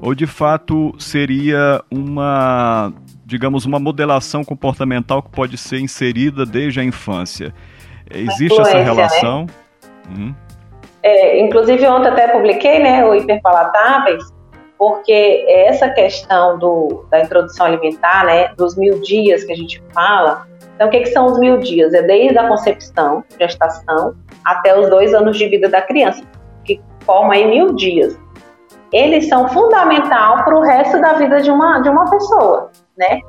ou 0.00 0.14
de 0.14 0.26
fato 0.26 0.94
seria 0.96 1.82
uma, 1.90 2.92
digamos, 3.24 3.64
uma 3.64 3.80
modelação 3.80 4.44
comportamental 4.44 5.22
que 5.22 5.30
pode 5.30 5.58
ser 5.58 5.80
inserida 5.80 6.46
desde 6.46 6.78
a 6.78 6.84
infância? 6.84 7.52
Existe 8.08 8.60
essa 8.60 8.74
né? 8.78 8.84
relação? 8.84 9.46
Né? 10.08 10.16
Hum. 10.16 10.45
É, 11.06 11.38
inclusive 11.38 11.86
ontem 11.86 12.08
até 12.08 12.26
publiquei, 12.26 12.80
né, 12.80 13.06
o 13.06 13.14
hiperpalatáveis, 13.14 14.24
porque 14.76 15.46
essa 15.48 15.88
questão 15.90 16.58
do, 16.58 17.06
da 17.08 17.20
introdução 17.20 17.66
alimentar, 17.66 18.24
né, 18.26 18.48
dos 18.56 18.76
mil 18.76 19.00
dias 19.02 19.44
que 19.44 19.52
a 19.52 19.54
gente 19.54 19.80
fala, 19.94 20.48
então 20.74 20.88
o 20.88 20.90
que, 20.90 20.98
que 20.98 21.06
são 21.06 21.26
os 21.26 21.38
mil 21.38 21.58
dias? 21.58 21.94
É 21.94 22.02
desde 22.02 22.36
a 22.36 22.48
concepção, 22.48 23.22
gestação, 23.38 24.16
até 24.44 24.76
os 24.76 24.90
dois 24.90 25.14
anos 25.14 25.38
de 25.38 25.46
vida 25.46 25.68
da 25.68 25.80
criança, 25.80 26.24
que 26.64 26.80
forma 27.02 27.34
aí 27.34 27.46
mil 27.46 27.72
dias. 27.76 28.18
Eles 28.92 29.28
são 29.28 29.48
fundamental 29.48 30.42
para 30.42 30.58
o 30.58 30.62
resto 30.62 31.00
da 31.00 31.12
vida 31.12 31.40
de 31.40 31.52
uma, 31.52 31.78
de 31.78 31.88
uma 31.88 32.10
pessoa, 32.10 32.72
né? 32.98 33.20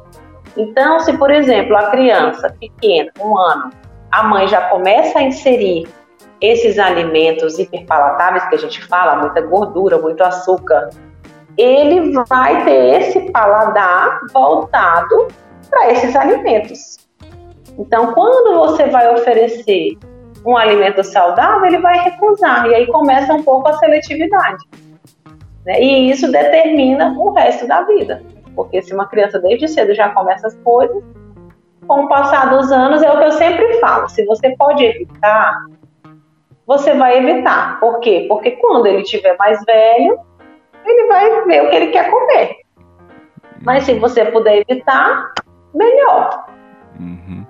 Então, 0.57 0.99
se 1.01 1.15
por 1.15 1.29
exemplo 1.29 1.77
a 1.77 1.91
criança 1.91 2.51
pequena, 2.59 3.11
um 3.21 3.37
ano, 3.37 3.69
a 4.11 4.23
mãe 4.23 4.47
já 4.47 4.61
começa 4.61 5.19
a 5.19 5.21
inserir 5.21 5.87
esses 6.41 6.77
alimentos 6.77 7.57
hiperpalatáveis 7.57 8.45
que 8.47 8.55
a 8.55 8.59
gente 8.59 8.85
fala, 8.85 9.15
muita 9.15 9.41
gordura, 9.41 9.97
muito 9.97 10.23
açúcar, 10.23 10.89
ele 11.57 12.13
vai 12.27 12.63
ter 12.63 13.01
esse 13.01 13.31
paladar 13.31 14.19
voltado 14.31 15.27
para 15.69 15.91
esses 15.91 16.15
alimentos. 16.15 16.97
Então, 17.77 18.13
quando 18.13 18.57
você 18.59 18.87
vai 18.87 19.13
oferecer 19.13 19.97
um 20.45 20.55
alimento 20.55 21.03
saudável, 21.03 21.65
ele 21.65 21.79
vai 21.79 21.97
recusar, 21.99 22.67
e 22.67 22.75
aí 22.75 22.87
começa 22.87 23.33
um 23.33 23.43
pouco 23.43 23.67
a 23.67 23.73
seletividade. 23.73 24.63
Né? 25.65 25.81
E 25.81 26.11
isso 26.11 26.31
determina 26.31 27.13
o 27.17 27.31
resto 27.31 27.67
da 27.67 27.81
vida. 27.83 28.23
Porque 28.55 28.81
se 28.81 28.93
uma 28.93 29.07
criança 29.07 29.39
desde 29.39 29.67
cedo 29.67 29.93
já 29.93 30.09
começa 30.09 30.47
as 30.47 30.55
coisas, 30.57 31.03
com 31.87 32.05
o 32.05 32.07
passar 32.07 32.49
dos 32.49 32.71
anos, 32.71 33.01
é 33.01 33.11
o 33.11 33.17
que 33.17 33.25
eu 33.25 33.31
sempre 33.33 33.79
falo: 33.79 34.09
se 34.09 34.25
você 34.25 34.55
pode 34.57 34.83
evitar, 34.83 35.65
você 36.67 36.93
vai 36.93 37.17
evitar. 37.17 37.79
Por 37.79 38.01
quê? 38.01 38.25
Porque 38.27 38.51
quando 38.51 38.85
ele 38.85 39.01
estiver 39.01 39.37
mais 39.37 39.63
velho, 39.63 40.19
ele 40.85 41.07
vai 41.07 41.45
ver 41.45 41.63
o 41.63 41.69
que 41.69 41.75
ele 41.75 41.87
quer 41.87 42.11
comer. 42.11 42.57
Mas 43.63 43.85
se 43.85 43.97
você 43.97 44.25
puder 44.25 44.65
evitar, 44.67 45.33
melhor. 45.73 46.45
Uhum. 46.99 47.45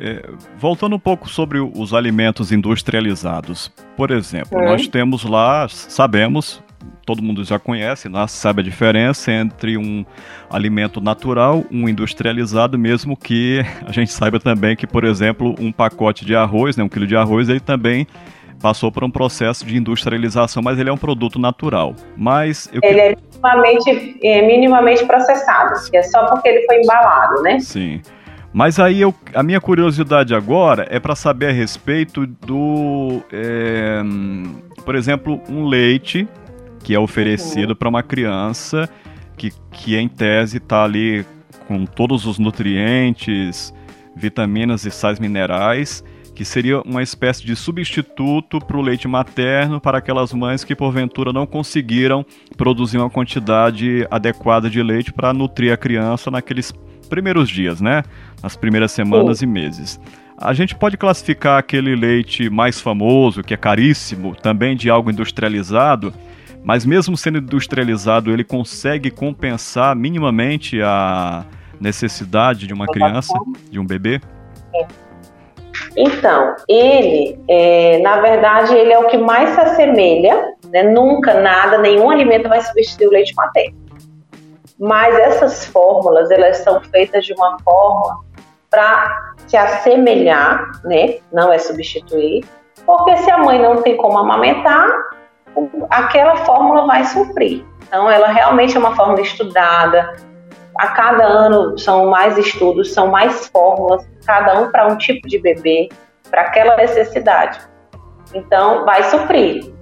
É, 0.00 0.28
voltando 0.56 0.96
um 0.96 0.98
pouco 0.98 1.28
sobre 1.28 1.58
os 1.60 1.94
alimentos 1.94 2.50
industrializados. 2.52 3.72
Por 3.96 4.10
exemplo, 4.10 4.60
nós 4.60 4.86
temos 4.88 5.24
lá, 5.24 5.66
sabemos, 5.68 6.62
todo 7.04 7.22
mundo 7.22 7.42
já 7.44 7.58
conhece, 7.58 8.08
né, 8.08 8.26
sabe 8.28 8.60
a 8.60 8.64
diferença 8.64 9.32
entre 9.32 9.76
um 9.76 10.04
alimento 10.50 11.00
natural, 11.00 11.64
um 11.70 11.88
industrializado, 11.88 12.78
mesmo 12.78 13.16
que 13.16 13.64
a 13.86 13.90
gente 13.90 14.12
saiba 14.12 14.38
também 14.38 14.76
que, 14.76 14.86
por 14.86 15.04
exemplo, 15.04 15.54
um 15.58 15.72
pacote 15.72 16.24
de 16.24 16.36
arroz, 16.36 16.76
né, 16.76 16.84
um 16.84 16.88
quilo 16.88 17.06
de 17.06 17.16
arroz, 17.16 17.48
ele 17.48 17.60
também 17.60 18.06
passou 18.60 18.90
por 18.90 19.04
um 19.04 19.10
processo 19.10 19.64
de 19.64 19.76
industrialização, 19.76 20.62
mas 20.62 20.78
ele 20.78 20.90
é 20.90 20.92
um 20.92 20.96
produto 20.96 21.38
natural. 21.38 21.94
Mas 22.16 22.68
eu... 22.72 22.80
ele 22.82 23.00
é 23.00 23.16
minimamente, 23.16 24.18
é 24.22 24.46
minimamente 24.46 25.04
processado, 25.06 25.74
é 25.92 26.02
só 26.02 26.26
porque 26.26 26.48
ele 26.48 26.66
foi 26.66 26.82
embalado, 26.82 27.42
né? 27.42 27.60
Sim. 27.60 28.00
Mas 28.52 28.78
aí 28.78 29.00
eu, 29.00 29.14
a 29.34 29.42
minha 29.42 29.60
curiosidade 29.60 30.34
agora 30.34 30.86
é 30.90 30.98
para 30.98 31.14
saber 31.14 31.50
a 31.50 31.52
respeito 31.52 32.26
do, 32.26 33.22
é, 33.30 34.00
por 34.84 34.94
exemplo, 34.94 35.40
um 35.48 35.66
leite 35.66 36.26
que 36.82 36.94
é 36.94 36.98
oferecido 36.98 37.70
uhum. 37.70 37.76
para 37.76 37.88
uma 37.88 38.02
criança 38.02 38.88
que, 39.36 39.52
que 39.70 39.96
em 39.96 40.08
tese 40.08 40.56
está 40.56 40.82
ali 40.82 41.24
com 41.66 41.84
todos 41.84 42.24
os 42.24 42.38
nutrientes, 42.38 43.72
vitaminas 44.16 44.84
e 44.86 44.90
sais 44.90 45.20
minerais 45.20 46.02
que 46.38 46.44
seria 46.44 46.80
uma 46.82 47.02
espécie 47.02 47.44
de 47.44 47.56
substituto 47.56 48.60
para 48.60 48.76
o 48.76 48.80
leite 48.80 49.08
materno 49.08 49.80
para 49.80 49.98
aquelas 49.98 50.32
mães 50.32 50.62
que 50.62 50.72
porventura 50.72 51.32
não 51.32 51.44
conseguiram 51.44 52.24
produzir 52.56 52.96
uma 52.96 53.10
quantidade 53.10 54.06
adequada 54.08 54.70
de 54.70 54.80
leite 54.80 55.12
para 55.12 55.32
nutrir 55.32 55.72
a 55.72 55.76
criança 55.76 56.30
naqueles 56.30 56.72
primeiros 57.10 57.48
dias, 57.48 57.80
né? 57.80 58.04
Nas 58.40 58.54
primeiras 58.54 58.92
semanas 58.92 59.40
oh. 59.40 59.44
e 59.44 59.48
meses. 59.48 60.00
A 60.40 60.54
gente 60.54 60.76
pode 60.76 60.96
classificar 60.96 61.58
aquele 61.58 61.96
leite 61.96 62.48
mais 62.48 62.80
famoso, 62.80 63.42
que 63.42 63.52
é 63.52 63.56
caríssimo, 63.56 64.36
também 64.36 64.76
de 64.76 64.88
algo 64.88 65.10
industrializado, 65.10 66.14
mas 66.62 66.86
mesmo 66.86 67.16
sendo 67.16 67.38
industrializado, 67.38 68.30
ele 68.30 68.44
consegue 68.44 69.10
compensar 69.10 69.96
minimamente 69.96 70.80
a 70.80 71.44
necessidade 71.80 72.68
de 72.68 72.72
uma 72.72 72.86
criança, 72.86 73.36
de 73.68 73.80
um 73.80 73.84
bebê? 73.84 74.20
É. 74.72 75.07
Então, 75.96 76.54
ele, 76.68 77.38
é, 77.48 77.98
na 77.98 78.20
verdade, 78.20 78.74
ele 78.74 78.92
é 78.92 78.98
o 78.98 79.06
que 79.06 79.18
mais 79.18 79.50
se 79.50 79.60
assemelha, 79.60 80.54
né? 80.70 80.82
nunca 80.84 81.34
nada, 81.34 81.78
nenhum 81.78 82.10
alimento 82.10 82.48
vai 82.48 82.60
substituir 82.60 83.08
o 83.08 83.10
leite 83.10 83.34
materno. 83.34 83.76
Mas 84.78 85.18
essas 85.18 85.64
fórmulas, 85.66 86.30
elas 86.30 86.58
são 86.58 86.80
feitas 86.82 87.24
de 87.24 87.32
uma 87.32 87.58
forma 87.64 88.24
para 88.70 89.34
se 89.46 89.56
assemelhar, 89.56 90.70
né? 90.84 91.16
Não 91.32 91.52
é 91.52 91.58
substituir, 91.58 92.44
porque 92.86 93.16
se 93.16 93.30
a 93.30 93.38
mãe 93.38 93.60
não 93.60 93.82
tem 93.82 93.96
como 93.96 94.18
amamentar, 94.18 94.86
aquela 95.90 96.36
fórmula 96.36 96.86
vai 96.86 97.04
suprir. 97.06 97.64
Então, 97.88 98.08
ela 98.08 98.28
realmente 98.28 98.76
é 98.76 98.78
uma 98.78 98.94
fórmula 98.94 99.20
estudada. 99.20 100.14
A 100.78 100.88
cada 100.88 101.24
ano 101.24 101.76
são 101.76 102.06
mais 102.06 102.38
estudos, 102.38 102.92
são 102.92 103.08
mais 103.08 103.48
fórmulas 103.48 104.06
cada 104.28 104.60
um 104.60 104.70
para 104.70 104.86
um 104.86 104.98
tipo 104.98 105.26
de 105.26 105.38
bebê, 105.38 105.88
para 106.30 106.42
aquela 106.42 106.76
necessidade. 106.76 107.58
Então, 108.34 108.84
vai 108.84 109.02
suprir. 109.04 109.72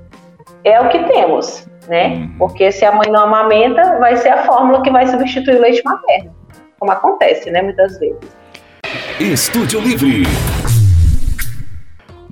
É 0.62 0.80
o 0.80 0.88
que 0.88 1.02
temos, 1.02 1.66
né? 1.88 2.10
Uhum. 2.10 2.34
Porque 2.38 2.70
se 2.70 2.84
a 2.84 2.92
mãe 2.92 3.10
não 3.10 3.24
amamenta, 3.24 3.98
vai 3.98 4.16
ser 4.16 4.28
a 4.28 4.44
fórmula 4.44 4.82
que 4.82 4.90
vai 4.90 5.04
substituir 5.08 5.56
o 5.56 5.60
leite 5.60 5.82
materno, 5.84 6.32
como 6.78 6.92
acontece, 6.92 7.50
né, 7.50 7.60
muitas 7.60 7.98
vezes. 7.98 8.36
Estúdio 9.18 9.80
Livre. 9.80 10.22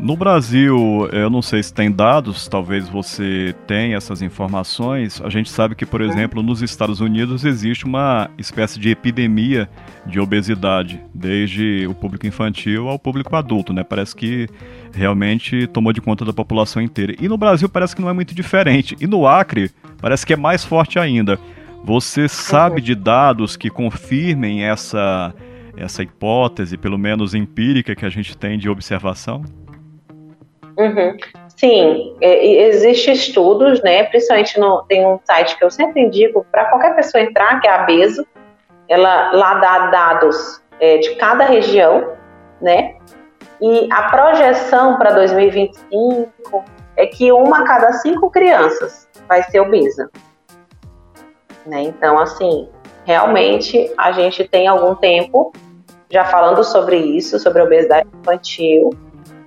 No 0.04 0.18
Brasil, 0.18 1.08
eu 1.12 1.30
não 1.30 1.40
sei 1.40 1.62
se 1.62 1.72
tem 1.72 1.90
dados, 1.90 2.46
talvez 2.46 2.86
você 2.90 3.54
tenha 3.66 3.96
essas 3.96 4.20
informações. 4.20 5.18
A 5.24 5.30
gente 5.30 5.48
sabe 5.48 5.74
que, 5.74 5.86
por 5.86 6.02
exemplo, 6.02 6.42
nos 6.42 6.60
Estados 6.60 7.00
Unidos 7.00 7.42
existe 7.42 7.86
uma 7.86 8.28
espécie 8.36 8.78
de 8.78 8.90
epidemia 8.90 9.66
de 10.04 10.20
obesidade, 10.20 11.00
desde 11.14 11.86
o 11.86 11.94
público 11.94 12.26
infantil 12.26 12.86
ao 12.86 12.98
público 12.98 13.34
adulto, 13.34 13.72
né? 13.72 13.82
Parece 13.82 14.14
que 14.14 14.46
realmente 14.92 15.66
tomou 15.68 15.90
de 15.90 16.02
conta 16.02 16.22
da 16.22 16.34
população 16.34 16.82
inteira. 16.82 17.14
E 17.18 17.26
no 17.26 17.38
Brasil 17.38 17.66
parece 17.66 17.96
que 17.96 18.02
não 18.02 18.10
é 18.10 18.12
muito 18.12 18.34
diferente. 18.34 18.94
E 19.00 19.06
no 19.06 19.26
Acre 19.26 19.70
parece 20.02 20.26
que 20.26 20.34
é 20.34 20.36
mais 20.36 20.62
forte 20.62 20.98
ainda. 20.98 21.40
Você 21.82 22.28
sabe 22.28 22.82
de 22.82 22.94
dados 22.94 23.56
que 23.56 23.70
confirmem 23.70 24.64
essa 24.64 25.34
essa 25.78 26.02
hipótese, 26.02 26.76
pelo 26.76 26.98
menos 26.98 27.34
empírica, 27.34 27.96
que 27.96 28.04
a 28.04 28.10
gente 28.10 28.36
tem 28.36 28.58
de 28.58 28.68
observação? 28.68 29.42
Uhum. 30.76 31.16
Sim, 31.56 32.16
é, 32.20 32.66
existem 32.68 33.14
estudos, 33.14 33.82
né? 33.82 34.04
Principalmente 34.04 34.58
no, 34.58 34.82
tem 34.82 35.06
um 35.06 35.20
site 35.24 35.56
que 35.56 35.64
eu 35.64 35.70
sempre 35.70 36.02
indico 36.02 36.44
para 36.50 36.66
qualquer 36.66 36.94
pessoa 36.96 37.22
entrar, 37.22 37.60
que 37.60 37.68
é 37.68 37.70
a 37.70 37.84
Beso. 37.84 38.26
Ela 38.88 39.32
lá 39.32 39.54
dá 39.54 39.86
dados 39.86 40.62
é, 40.80 40.98
de 40.98 41.14
cada 41.14 41.44
região, 41.44 42.12
né? 42.60 42.96
E 43.60 43.88
a 43.90 44.10
projeção 44.10 44.98
para 44.98 45.12
2025 45.12 46.64
é 46.96 47.06
que 47.06 47.32
uma 47.32 47.60
a 47.60 47.64
cada 47.64 47.92
cinco 47.94 48.30
crianças 48.30 49.08
vai 49.28 49.42
ser 49.44 49.60
obesa. 49.60 50.10
Né? 51.64 51.82
Então, 51.82 52.18
assim, 52.18 52.68
realmente 53.04 53.90
a 53.96 54.12
gente 54.12 54.46
tem 54.46 54.66
algum 54.66 54.94
tempo 54.94 55.52
já 56.10 56.24
falando 56.24 56.62
sobre 56.62 56.96
isso, 56.96 57.38
sobre 57.38 57.62
a 57.62 57.64
obesidade 57.64 58.08
infantil, 58.20 58.90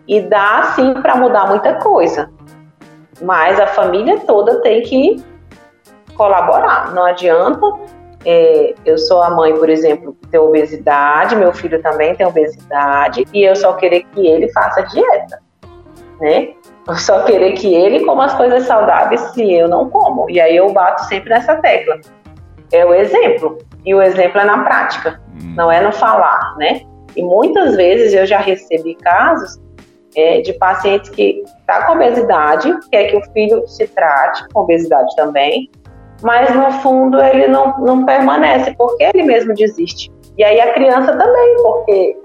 e 0.07 0.21
dá 0.21 0.73
sim 0.75 0.93
para 1.01 1.15
mudar 1.15 1.47
muita 1.47 1.75
coisa. 1.75 2.29
Mas 3.21 3.59
a 3.59 3.67
família 3.67 4.19
toda 4.21 4.61
tem 4.61 4.81
que 4.83 5.23
colaborar. 6.15 6.93
Não 6.93 7.05
adianta. 7.05 7.65
É, 8.25 8.73
eu 8.85 8.97
sou 8.97 9.21
a 9.21 9.29
mãe, 9.29 9.53
por 9.55 9.69
exemplo, 9.69 10.17
que 10.21 10.27
tem 10.29 10.39
obesidade, 10.39 11.35
meu 11.35 11.53
filho 11.53 11.81
também 11.81 12.15
tem 12.15 12.25
obesidade, 12.25 13.25
e 13.31 13.43
eu 13.43 13.55
só 13.55 13.73
querer 13.73 14.03
que 14.11 14.27
ele 14.27 14.51
faça 14.51 14.81
dieta, 14.81 15.39
né? 16.19 16.49
Eu 16.87 16.95
só 16.95 17.23
querer 17.23 17.53
que 17.53 17.73
ele 17.73 18.03
coma 18.03 18.25
as 18.25 18.33
coisas 18.33 18.63
saudáveis 18.63 19.21
se 19.31 19.53
eu 19.53 19.69
não 19.69 19.89
como. 19.89 20.29
E 20.29 20.41
aí 20.41 20.55
eu 20.57 20.71
bato 20.73 21.05
sempre 21.05 21.29
nessa 21.29 21.55
tecla. 21.57 21.99
É 22.71 22.85
o 22.85 22.93
exemplo. 22.93 23.59
E 23.85 23.93
o 23.93 24.01
exemplo 24.01 24.41
é 24.41 24.45
na 24.45 24.63
prática, 24.63 25.21
hum. 25.41 25.53
não 25.55 25.71
é 25.71 25.79
no 25.79 25.91
falar, 25.93 26.55
né? 26.57 26.81
E 27.15 27.23
muitas 27.23 27.75
vezes 27.75 28.13
eu 28.13 28.25
já 28.25 28.39
recebi 28.39 28.95
casos 28.95 29.57
é, 30.17 30.41
de 30.41 30.51
pacientes 30.53 31.09
que 31.11 31.43
tá 31.67 31.85
com 31.85 31.93
obesidade, 31.93 32.73
quer 32.91 33.05
que 33.05 33.17
o 33.17 33.31
filho 33.31 33.65
se 33.67 33.87
trate 33.87 34.47
com 34.51 34.61
obesidade 34.61 35.15
também, 35.15 35.69
mas 36.23 36.53
no 36.55 36.71
fundo 36.81 37.21
ele 37.21 37.47
não, 37.47 37.77
não 37.79 38.03
permanece, 38.03 38.73
porque 38.75 39.03
ele 39.03 39.23
mesmo 39.23 39.53
desiste. 39.53 40.11
E 40.35 40.43
aí 40.43 40.59
a 40.59 40.73
criança 40.73 41.15
também, 41.15 41.55
porque 41.61 42.17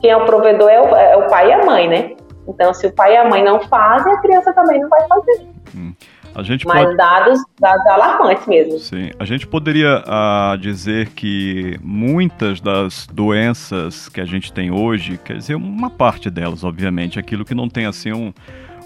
quem 0.00 0.10
é 0.10 0.16
o 0.16 0.24
provedor 0.24 0.70
é 0.70 0.80
o, 0.80 0.96
é 0.96 1.16
o 1.16 1.26
pai 1.28 1.48
e 1.48 1.52
a 1.52 1.64
mãe, 1.64 1.88
né? 1.88 2.16
Então, 2.46 2.72
se 2.72 2.86
o 2.86 2.94
pai 2.94 3.14
e 3.14 3.16
a 3.16 3.28
mãe 3.28 3.42
não 3.44 3.60
fazem, 3.60 4.12
a 4.12 4.20
criança 4.20 4.52
também 4.52 4.80
não 4.80 4.88
vai 4.88 5.06
fazer. 5.06 5.46
Hum. 5.76 5.92
A 6.38 6.42
gente 6.44 6.64
Mas 6.68 6.84
pode... 6.84 6.96
dados, 6.96 7.40
dados 7.60 7.86
alarmantes 7.86 8.46
mesmo. 8.46 8.78
Sim, 8.78 9.10
a 9.18 9.24
gente 9.24 9.44
poderia 9.44 10.04
uh, 10.06 10.56
dizer 10.56 11.08
que 11.08 11.76
muitas 11.82 12.60
das 12.60 13.08
doenças 13.12 14.08
que 14.08 14.20
a 14.20 14.24
gente 14.24 14.52
tem 14.52 14.70
hoje, 14.70 15.18
quer 15.18 15.38
dizer, 15.38 15.56
uma 15.56 15.90
parte 15.90 16.30
delas, 16.30 16.62
obviamente, 16.62 17.18
aquilo 17.18 17.44
que 17.44 17.56
não 17.56 17.68
tem 17.68 17.86
assim 17.86 18.12
um, 18.12 18.32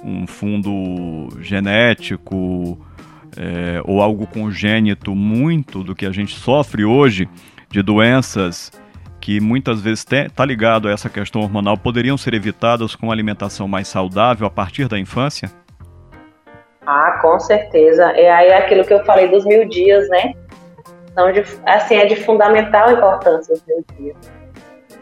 um 0.02 0.26
fundo 0.26 1.28
genético 1.42 2.80
é, 3.36 3.82
ou 3.84 4.00
algo 4.00 4.26
congênito, 4.26 5.14
muito 5.14 5.84
do 5.84 5.94
que 5.94 6.06
a 6.06 6.10
gente 6.10 6.34
sofre 6.34 6.86
hoje 6.86 7.28
de 7.70 7.82
doenças 7.82 8.72
que 9.20 9.42
muitas 9.42 9.78
vezes 9.82 10.06
está 10.10 10.44
ligado 10.46 10.88
a 10.88 10.90
essa 10.90 11.10
questão 11.10 11.42
hormonal, 11.42 11.76
poderiam 11.76 12.16
ser 12.16 12.32
evitadas 12.32 12.96
com 12.96 13.08
uma 13.08 13.12
alimentação 13.12 13.68
mais 13.68 13.88
saudável 13.88 14.46
a 14.46 14.50
partir 14.50 14.88
da 14.88 14.98
infância? 14.98 15.52
Ah, 16.86 17.18
com 17.22 17.38
certeza. 17.38 18.04
É 18.12 18.30
aí 18.30 18.52
aquilo 18.52 18.84
que 18.84 18.92
eu 18.92 19.04
falei 19.04 19.28
dos 19.28 19.44
mil 19.44 19.68
dias, 19.68 20.08
né? 20.08 20.34
Então, 21.10 21.30
de, 21.30 21.44
assim, 21.66 21.96
é 21.96 22.06
de 22.06 22.16
fundamental 22.16 22.90
importância 22.90 23.54
os 23.54 23.64
mil 23.66 23.84
dias. 23.96 24.16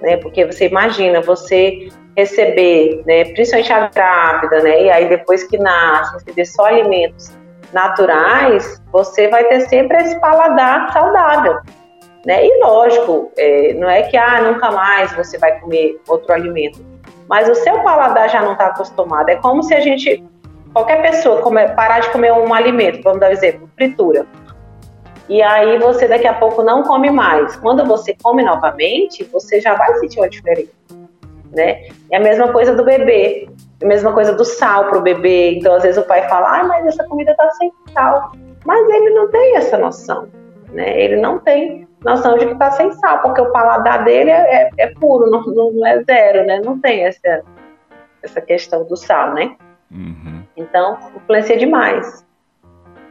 Né? 0.00 0.16
Porque 0.18 0.44
você 0.44 0.68
imagina, 0.68 1.20
você 1.20 1.88
receber, 2.16 3.02
né, 3.06 3.24
principalmente 3.24 3.72
a 3.72 3.88
grávida, 3.88 4.60
né, 4.62 4.82
e 4.82 4.90
aí 4.90 5.08
depois 5.08 5.44
que 5.44 5.56
nasce, 5.56 6.14
receber 6.14 6.44
só 6.44 6.64
alimentos 6.66 7.30
naturais, 7.72 8.82
você 8.90 9.28
vai 9.28 9.44
ter 9.44 9.60
sempre 9.62 9.96
esse 9.98 10.18
paladar 10.20 10.92
saudável. 10.92 11.58
Né? 12.26 12.46
E 12.46 12.60
lógico, 12.62 13.32
é, 13.38 13.72
não 13.74 13.88
é 13.88 14.02
que 14.02 14.16
ah, 14.16 14.42
nunca 14.42 14.70
mais 14.70 15.12
você 15.12 15.38
vai 15.38 15.58
comer 15.60 15.98
outro 16.08 16.32
alimento, 16.34 16.84
mas 17.28 17.48
o 17.48 17.54
seu 17.54 17.80
paladar 17.82 18.28
já 18.28 18.42
não 18.42 18.52
está 18.52 18.66
acostumado. 18.66 19.28
É 19.28 19.36
como 19.36 19.62
se 19.62 19.72
a 19.72 19.80
gente 19.80 20.22
qualquer 20.72 21.02
pessoa 21.02 21.42
comer, 21.42 21.74
parar 21.74 22.00
de 22.00 22.10
comer 22.10 22.32
um 22.32 22.52
alimento, 22.52 23.02
vamos 23.02 23.20
dar 23.20 23.28
um 23.28 23.32
exemplo, 23.32 23.68
fritura. 23.76 24.26
E 25.28 25.40
aí 25.42 25.78
você 25.78 26.08
daqui 26.08 26.26
a 26.26 26.34
pouco 26.34 26.62
não 26.62 26.82
come 26.82 27.10
mais. 27.10 27.54
Quando 27.56 27.84
você 27.84 28.16
come 28.20 28.42
novamente, 28.42 29.22
você 29.24 29.60
já 29.60 29.74
vai 29.74 29.94
sentir 29.94 30.18
uma 30.18 30.28
diferença, 30.28 30.72
né? 31.52 31.88
É 32.10 32.16
a 32.16 32.20
mesma 32.20 32.52
coisa 32.52 32.74
do 32.74 32.84
bebê, 32.84 33.48
a 33.80 33.86
mesma 33.86 34.12
coisa 34.12 34.32
do 34.32 34.44
sal 34.44 34.88
para 34.88 34.98
o 34.98 35.02
bebê. 35.02 35.52
Então 35.52 35.74
às 35.74 35.82
vezes 35.82 36.02
o 36.02 36.06
pai 36.06 36.28
fala, 36.28 36.60
ah, 36.60 36.64
mas 36.64 36.86
essa 36.86 37.04
comida 37.04 37.34
tá 37.36 37.48
sem 37.52 37.72
sal, 37.94 38.32
mas 38.64 38.88
ele 38.88 39.10
não 39.10 39.30
tem 39.30 39.56
essa 39.56 39.78
noção, 39.78 40.28
né? 40.72 41.00
Ele 41.00 41.16
não 41.16 41.38
tem 41.38 41.86
noção 42.04 42.36
de 42.36 42.46
que 42.46 42.54
tá 42.56 42.72
sem 42.72 42.90
sal, 42.94 43.20
porque 43.20 43.40
o 43.40 43.52
paladar 43.52 44.02
dele 44.04 44.30
é, 44.30 44.64
é, 44.64 44.70
é 44.78 44.86
puro, 44.94 45.30
não, 45.30 45.42
não 45.44 45.86
é 45.86 46.02
zero, 46.02 46.44
né? 46.44 46.60
Não 46.64 46.78
tem 46.80 47.04
essa 47.04 47.42
essa 48.22 48.40
questão 48.40 48.84
do 48.84 48.96
sal, 48.96 49.32
né? 49.32 49.56
Uhum. 49.90 50.42
Então, 50.56 50.98
influencia 51.16 51.56
demais. 51.56 52.24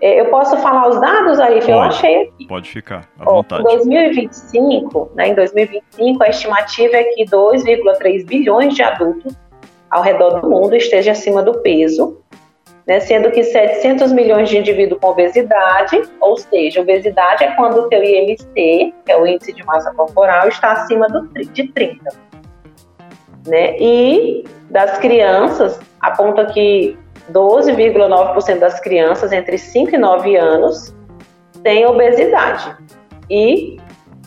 É, 0.01 0.21
eu 0.21 0.27
posso 0.27 0.55
falar 0.57 0.87
os 0.87 0.99
dados 0.99 1.39
aí 1.39 1.59
que 1.59 1.71
eu 1.71 1.79
achei 1.79 2.23
aqui. 2.23 2.47
Pode 2.47 2.69
ficar, 2.69 3.09
à 3.19 3.25
vontade. 3.25 3.61
Em 3.61 3.65
2025, 3.65 5.11
né, 5.13 5.27
em 5.27 5.35
2025, 5.35 6.23
a 6.23 6.29
estimativa 6.29 6.95
é 6.95 7.03
que 7.03 7.25
2,3 7.25 8.25
bilhões 8.25 8.73
de 8.73 8.81
adultos 8.81 9.35
ao 9.91 10.01
redor 10.01 10.39
do 10.39 10.49
mundo 10.49 10.75
estejam 10.75 11.11
acima 11.11 11.43
do 11.43 11.59
peso, 11.59 12.17
né, 12.87 13.01
sendo 13.01 13.29
que 13.29 13.43
700 13.43 14.13
milhões 14.13 14.47
de 14.47 14.57
indivíduos 14.57 15.01
com 15.01 15.09
obesidade, 15.09 16.01
ou 16.21 16.37
seja, 16.37 16.79
obesidade 16.79 17.43
é 17.43 17.51
quando 17.51 17.81
o 17.81 17.89
teu 17.89 18.01
IMC, 18.01 18.45
que 18.55 19.11
é 19.11 19.17
o 19.17 19.27
índice 19.27 19.51
de 19.51 19.65
massa 19.65 19.93
corporal, 19.93 20.47
está 20.47 20.71
acima 20.71 21.07
do, 21.07 21.27
de 21.27 21.67
30. 21.67 22.09
Né? 23.47 23.77
E 23.77 24.45
das 24.69 24.97
crianças, 24.99 25.79
aponta 26.01 26.45
que 26.47 26.97
12,9% 27.31 28.59
das 28.59 28.79
crianças 28.79 29.31
entre 29.31 29.57
5 29.57 29.95
e 29.95 29.97
9 29.97 30.35
anos 30.35 30.95
têm 31.63 31.85
obesidade. 31.85 32.75
E 33.29 33.77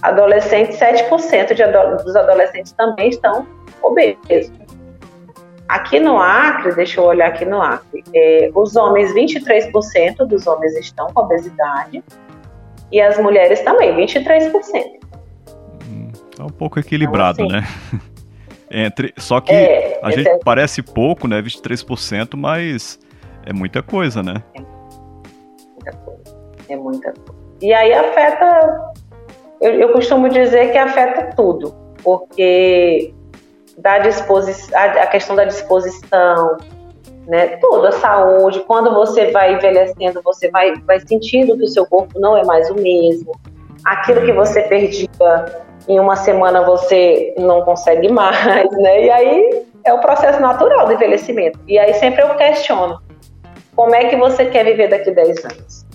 adolescentes, 0.02 0.78
7% 0.78 1.54
de 1.54 1.62
ado 1.62 2.02
dos 2.02 2.14
adolescentes 2.16 2.72
também 2.72 3.08
estão 3.08 3.46
obesos. 3.82 4.52
Aqui 5.68 5.98
no 5.98 6.18
Acre, 6.18 6.74
deixa 6.74 7.00
eu 7.00 7.04
olhar 7.04 7.28
aqui 7.28 7.44
no 7.44 7.60
Acre, 7.60 8.04
é, 8.14 8.50
os 8.54 8.76
homens, 8.76 9.14
23% 9.14 10.26
dos 10.26 10.46
homens 10.46 10.76
estão 10.76 11.06
com 11.06 11.22
obesidade 11.22 12.04
e 12.90 13.00
as 13.00 13.18
mulheres 13.18 13.60
também, 13.62 13.96
23%. 13.96 14.52
Hum, 15.88 16.12
tá 16.36 16.44
um 16.44 16.50
pouco 16.50 16.78
equilibrado, 16.78 17.42
então, 17.42 17.58
assim, 17.58 17.66
né? 17.96 18.02
Entre, 18.74 19.12
só 19.18 19.38
que 19.38 19.52
é, 19.52 20.00
a 20.02 20.10
gente 20.10 20.26
é... 20.26 20.38
parece 20.38 20.82
pouco, 20.82 21.28
né? 21.28 21.42
23%, 21.42 22.36
mas 22.36 22.98
é 23.44 23.52
muita 23.52 23.82
coisa, 23.82 24.22
né? 24.22 24.42
É 24.54 24.60
muita 25.74 25.92
coisa. 25.92 26.22
É 26.70 26.76
muita 26.76 27.12
coisa. 27.12 27.42
E 27.60 27.72
aí 27.72 27.92
afeta. 27.92 28.92
Eu, 29.60 29.72
eu 29.74 29.92
costumo 29.92 30.28
dizer 30.30 30.72
que 30.72 30.78
afeta 30.78 31.36
tudo, 31.36 31.74
porque 32.02 33.14
da 33.76 33.98
disposição, 33.98 34.78
a, 34.78 34.84
a 34.84 35.06
questão 35.06 35.36
da 35.36 35.44
disposição, 35.44 36.56
né? 37.26 37.58
Tudo, 37.58 37.88
a 37.88 37.92
saúde. 37.92 38.60
Quando 38.60 38.94
você 38.94 39.30
vai 39.32 39.54
envelhecendo, 39.54 40.22
você 40.24 40.50
vai, 40.50 40.74
vai 40.86 40.98
sentindo 41.00 41.58
que 41.58 41.64
o 41.64 41.68
seu 41.68 41.84
corpo 41.84 42.18
não 42.18 42.36
é 42.38 42.44
mais 42.44 42.70
o 42.70 42.74
mesmo. 42.74 43.32
Aquilo 43.84 44.22
que 44.22 44.32
você 44.32 44.62
perdia 44.62 45.08
em 45.88 45.98
uma 45.98 46.16
semana 46.16 46.62
você 46.62 47.34
não 47.38 47.62
consegue 47.62 48.10
mais, 48.10 48.70
né? 48.78 49.04
E 49.04 49.10
aí 49.10 49.64
é 49.84 49.92
o 49.92 50.00
processo 50.00 50.40
natural 50.40 50.86
do 50.86 50.92
envelhecimento. 50.92 51.58
E 51.66 51.78
aí 51.78 51.94
sempre 51.94 52.22
eu 52.22 52.34
questiono: 52.36 53.00
como 53.74 53.94
é 53.94 54.06
que 54.06 54.16
você 54.16 54.46
quer 54.46 54.64
viver 54.64 54.88
daqui 54.88 55.10
a 55.10 55.14
10 55.14 55.44
anos? 55.44 55.86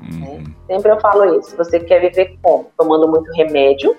Uhum. 0.00 0.44
Sempre 0.66 0.92
eu 0.92 1.00
falo 1.00 1.38
isso. 1.38 1.56
Você 1.56 1.80
quer 1.80 2.00
viver 2.00 2.36
como? 2.42 2.70
Tomando 2.76 3.08
muito 3.08 3.30
remédio 3.32 3.96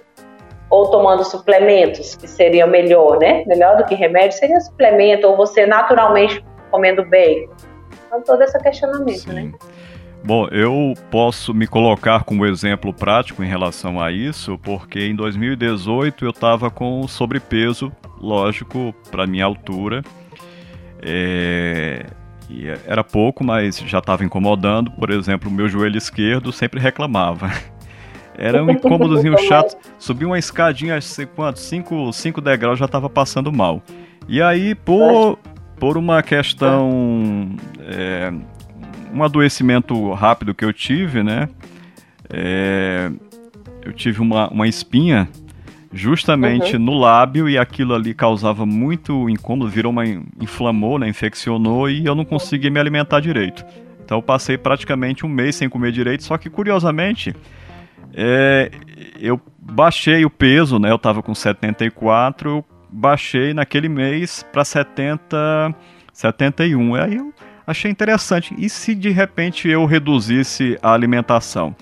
ou 0.69 0.89
tomando 0.89 1.23
suplementos, 1.23 2.15
que 2.15 2.27
seria 2.27 2.65
melhor, 2.65 3.19
né? 3.19 3.43
Melhor 3.45 3.77
do 3.77 3.85
que 3.85 3.93
remédio 3.93 4.37
seria 4.37 4.59
suplemento, 4.59 5.27
ou 5.27 5.37
você 5.37 5.65
naturalmente 5.65 6.43
comendo 6.71 7.05
bem. 7.05 7.47
Então, 8.07 8.21
todo 8.21 8.41
esse 8.41 8.57
questionamento? 8.59 9.19
Sim. 9.19 9.33
né? 9.33 9.51
Bom, 10.25 10.47
eu 10.47 10.95
posso 11.11 11.53
me 11.53 11.67
colocar 11.67 12.23
como 12.23 12.47
exemplo 12.47 12.91
prático 12.91 13.43
em 13.43 13.47
relação 13.47 14.01
a 14.01 14.11
isso, 14.11 14.57
porque 14.57 15.05
em 15.05 15.15
2018 15.15 16.25
eu 16.25 16.31
estava 16.31 16.71
com 16.71 17.07
sobrepeso, 17.07 17.91
lógico, 18.19 18.91
para 19.11 19.27
minha 19.27 19.45
altura. 19.45 20.01
É... 20.99 22.07
era 22.87 23.03
pouco, 23.03 23.43
mas 23.43 23.77
já 23.77 23.99
estava 23.99 24.25
incomodando. 24.25 24.89
Por 24.89 25.11
exemplo, 25.11 25.47
o 25.47 25.53
meu 25.53 25.69
joelho 25.69 25.95
esquerdo 25.95 26.51
sempre 26.51 26.79
reclamava. 26.79 27.51
Era 28.35 28.63
um 28.63 28.69
incômodozinho 28.71 29.37
chato. 29.47 29.77
Subir 29.99 30.25
uma 30.25 30.39
escadinha, 30.39 30.99
sei 30.99 31.27
quanto, 31.27 31.59
5 31.59 32.11
cinco, 32.11 32.41
degraus 32.41 32.79
já 32.79 32.85
estava 32.85 33.09
passando 33.09 33.53
mal. 33.53 33.81
E 34.27 34.41
aí, 34.41 34.73
por, 34.75 35.37
por 35.79 35.97
uma 35.97 36.21
questão 36.21 37.55
é, 37.79 38.33
um 39.15 39.23
adoecimento 39.23 40.11
rápido 40.11 40.53
que 40.53 40.65
eu 40.65 40.73
tive, 40.73 41.23
né? 41.23 41.47
É, 42.29 43.09
eu 43.81 43.93
tive 43.93 44.19
uma, 44.19 44.49
uma 44.49 44.67
espinha 44.67 45.29
justamente 45.93 46.75
uhum. 46.75 46.83
no 46.83 46.93
lábio 46.99 47.47
e 47.47 47.57
aquilo 47.57 47.93
ali 47.93 48.13
causava 48.13 48.65
muito 48.65 49.29
incômodo, 49.29 49.71
virou 49.71 49.91
uma 49.93 50.05
inflamou, 50.05 50.99
né, 50.99 51.07
infeccionou 51.07 51.89
e 51.89 52.05
eu 52.05 52.13
não 52.13 52.25
conseguia 52.25 52.69
me 52.69 52.79
alimentar 52.79 53.21
direito. 53.21 53.63
Então 54.03 54.17
eu 54.17 54.21
passei 54.21 54.57
praticamente 54.57 55.25
um 55.25 55.29
mês 55.29 55.55
sem 55.55 55.69
comer 55.69 55.93
direito, 55.93 56.23
só 56.23 56.37
que 56.37 56.49
curiosamente 56.49 57.33
é, 58.13 58.69
eu 59.19 59.39
baixei 59.57 60.25
o 60.25 60.29
peso, 60.29 60.77
né? 60.77 60.91
Eu 60.91 60.97
estava 60.97 61.23
com 61.23 61.33
74, 61.33 62.49
eu 62.49 62.65
baixei 62.89 63.53
naquele 63.53 63.87
mês 63.87 64.45
para 64.51 64.65
70, 64.65 65.73
71. 66.11 66.95
Aí 66.95 67.15
eu 67.15 67.33
achei 67.65 67.89
interessante. 67.89 68.53
E 68.57 68.69
se 68.69 68.93
de 68.95 69.09
repente 69.09 69.67
eu 69.67 69.85
reduzisse 69.85 70.77
a 70.81 70.93
alimentação? 70.93 71.75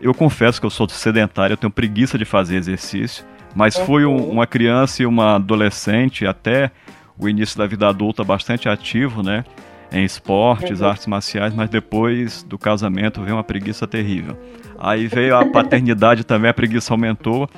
Eu 0.00 0.12
confesso 0.12 0.60
que 0.60 0.66
eu 0.66 0.70
sou 0.70 0.88
sedentário, 0.88 1.54
eu 1.54 1.56
tenho 1.56 1.70
preguiça 1.70 2.18
de 2.18 2.24
fazer 2.24 2.56
exercício, 2.56 3.24
mas 3.54 3.76
fui 3.76 4.04
um, 4.04 4.16
uma 4.16 4.46
criança 4.46 5.02
e 5.02 5.06
uma 5.06 5.36
adolescente 5.36 6.26
até 6.26 6.70
o 7.18 7.28
início 7.28 7.56
da 7.56 7.66
vida 7.66 7.88
adulta 7.88 8.24
bastante 8.24 8.68
ativo, 8.68 9.22
né? 9.22 9.44
Em 9.92 10.04
esportes, 10.04 10.80
uhum. 10.80 10.88
artes 10.88 11.06
marciais, 11.06 11.54
mas 11.54 11.68
depois 11.68 12.42
do 12.42 12.58
casamento 12.58 13.20
veio 13.20 13.36
uma 13.36 13.44
preguiça 13.44 13.86
terrível. 13.86 14.36
Aí 14.78 15.06
veio 15.06 15.36
a 15.36 15.44
paternidade 15.44 16.24
também, 16.24 16.50
a 16.50 16.54
preguiça 16.54 16.92
aumentou. 16.92 17.48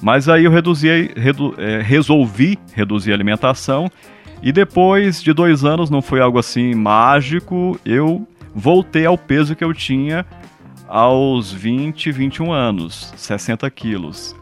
Mas 0.00 0.28
aí 0.28 0.44
eu 0.44 0.50
reduzi, 0.50 1.10
redu, 1.14 1.54
é, 1.58 1.82
resolvi 1.82 2.58
reduzir 2.72 3.10
a 3.10 3.14
alimentação 3.14 3.90
e 4.42 4.52
depois 4.52 5.22
de 5.22 5.32
dois 5.32 5.64
anos, 5.64 5.90
não 5.90 6.00
foi 6.00 6.20
algo 6.20 6.38
assim 6.38 6.74
mágico, 6.74 7.78
eu 7.84 8.26
voltei 8.54 9.06
ao 9.06 9.18
peso 9.18 9.54
que 9.54 9.64
eu 9.64 9.72
tinha 9.74 10.24
aos 10.88 11.52
20, 11.52 12.10
21 12.10 12.52
anos, 12.52 13.12
60 13.16 13.70
quilos. 13.70 14.34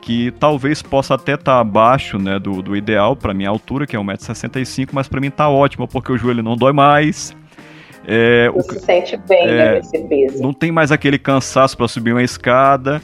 Que 0.00 0.32
talvez 0.32 0.82
possa 0.82 1.14
até 1.14 1.34
estar 1.34 1.52
tá 1.52 1.60
abaixo 1.60 2.18
né, 2.18 2.38
do, 2.38 2.60
do 2.60 2.76
ideal 2.76 3.14
para 3.14 3.32
minha 3.32 3.48
altura, 3.48 3.86
que 3.86 3.94
é 3.94 3.98
1,65m, 3.98 4.88
mas 4.92 5.06
para 5.06 5.20
mim 5.20 5.30
tá 5.30 5.48
ótimo, 5.48 5.86
porque 5.86 6.10
o 6.10 6.18
joelho 6.18 6.42
não 6.42 6.56
dói 6.56 6.72
mais, 6.72 7.36
É, 8.04 8.50
o, 8.52 8.60
se 8.62 8.80
sente 8.80 9.16
bem 9.16 9.44
é, 9.46 9.46
né, 9.46 9.74
nesse 9.74 9.98
peso. 10.08 10.42
Não 10.42 10.52
tem 10.52 10.72
mais 10.72 10.90
aquele 10.90 11.18
cansaço 11.18 11.76
para 11.76 11.86
subir 11.86 12.12
uma 12.12 12.22
escada. 12.22 13.00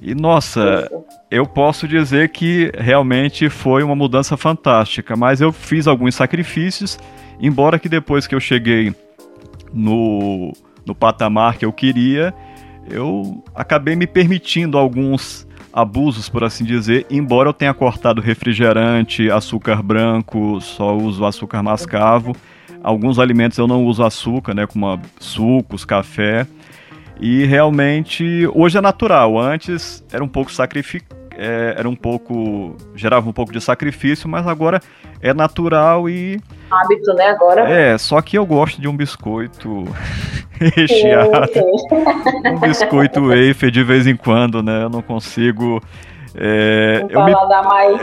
E 0.00 0.14
nossa, 0.14 0.90
eu 1.30 1.46
posso 1.46 1.88
dizer 1.88 2.28
que 2.28 2.70
realmente 2.78 3.48
foi 3.48 3.82
uma 3.82 3.96
mudança 3.96 4.36
fantástica, 4.36 5.16
mas 5.16 5.40
eu 5.40 5.52
fiz 5.52 5.86
alguns 5.86 6.14
sacrifícios, 6.14 6.98
embora 7.40 7.78
que 7.78 7.88
depois 7.88 8.26
que 8.26 8.34
eu 8.34 8.40
cheguei 8.40 8.94
no, 9.72 10.52
no 10.84 10.94
patamar 10.94 11.56
que 11.56 11.64
eu 11.64 11.72
queria, 11.72 12.34
eu 12.90 13.42
acabei 13.54 13.96
me 13.96 14.06
permitindo 14.06 14.78
alguns 14.78 15.46
abusos, 15.72 16.28
por 16.28 16.44
assim 16.44 16.64
dizer, 16.64 17.06
embora 17.10 17.50
eu 17.50 17.52
tenha 17.52 17.74
cortado 17.74 18.20
refrigerante, 18.20 19.30
açúcar 19.30 19.82
branco, 19.82 20.58
só 20.60 20.96
uso 20.96 21.24
açúcar 21.24 21.62
mascavo. 21.62 22.34
Alguns 22.82 23.18
alimentos 23.18 23.58
eu 23.58 23.66
não 23.66 23.84
uso 23.84 24.02
açúcar, 24.02 24.54
né, 24.54 24.66
como 24.66 24.98
sucos, 25.18 25.84
café. 25.84 26.46
E 27.18 27.44
realmente 27.44 28.48
hoje 28.54 28.78
é 28.78 28.80
natural. 28.80 29.38
Antes 29.38 30.04
era 30.12 30.22
um 30.22 30.28
pouco 30.28 30.52
sacrificado. 30.52 31.16
É, 31.38 31.74
era 31.76 31.88
um 31.88 31.94
pouco. 31.94 32.76
gerava 32.94 33.28
um 33.28 33.32
pouco 33.32 33.52
de 33.52 33.60
sacrifício, 33.60 34.28
mas 34.28 34.46
agora 34.46 34.80
é 35.20 35.34
natural 35.34 36.08
e. 36.08 36.40
Hábito, 36.70 37.12
né? 37.12 37.28
Agora. 37.28 37.70
É, 37.70 37.98
só 37.98 38.20
que 38.22 38.38
eu 38.38 38.46
gosto 38.46 38.80
de 38.80 38.88
um 38.88 38.96
biscoito 38.96 39.84
recheado. 40.58 41.50
um 42.46 42.58
biscoito 42.58 43.20
wafer 43.20 43.70
de 43.70 43.82
vez 43.82 44.06
em 44.06 44.16
quando, 44.16 44.62
né? 44.62 44.84
Eu 44.84 44.88
não 44.88 45.02
consigo. 45.02 45.82
É, 46.38 47.04
eu, 47.08 47.24
me, 47.24 47.32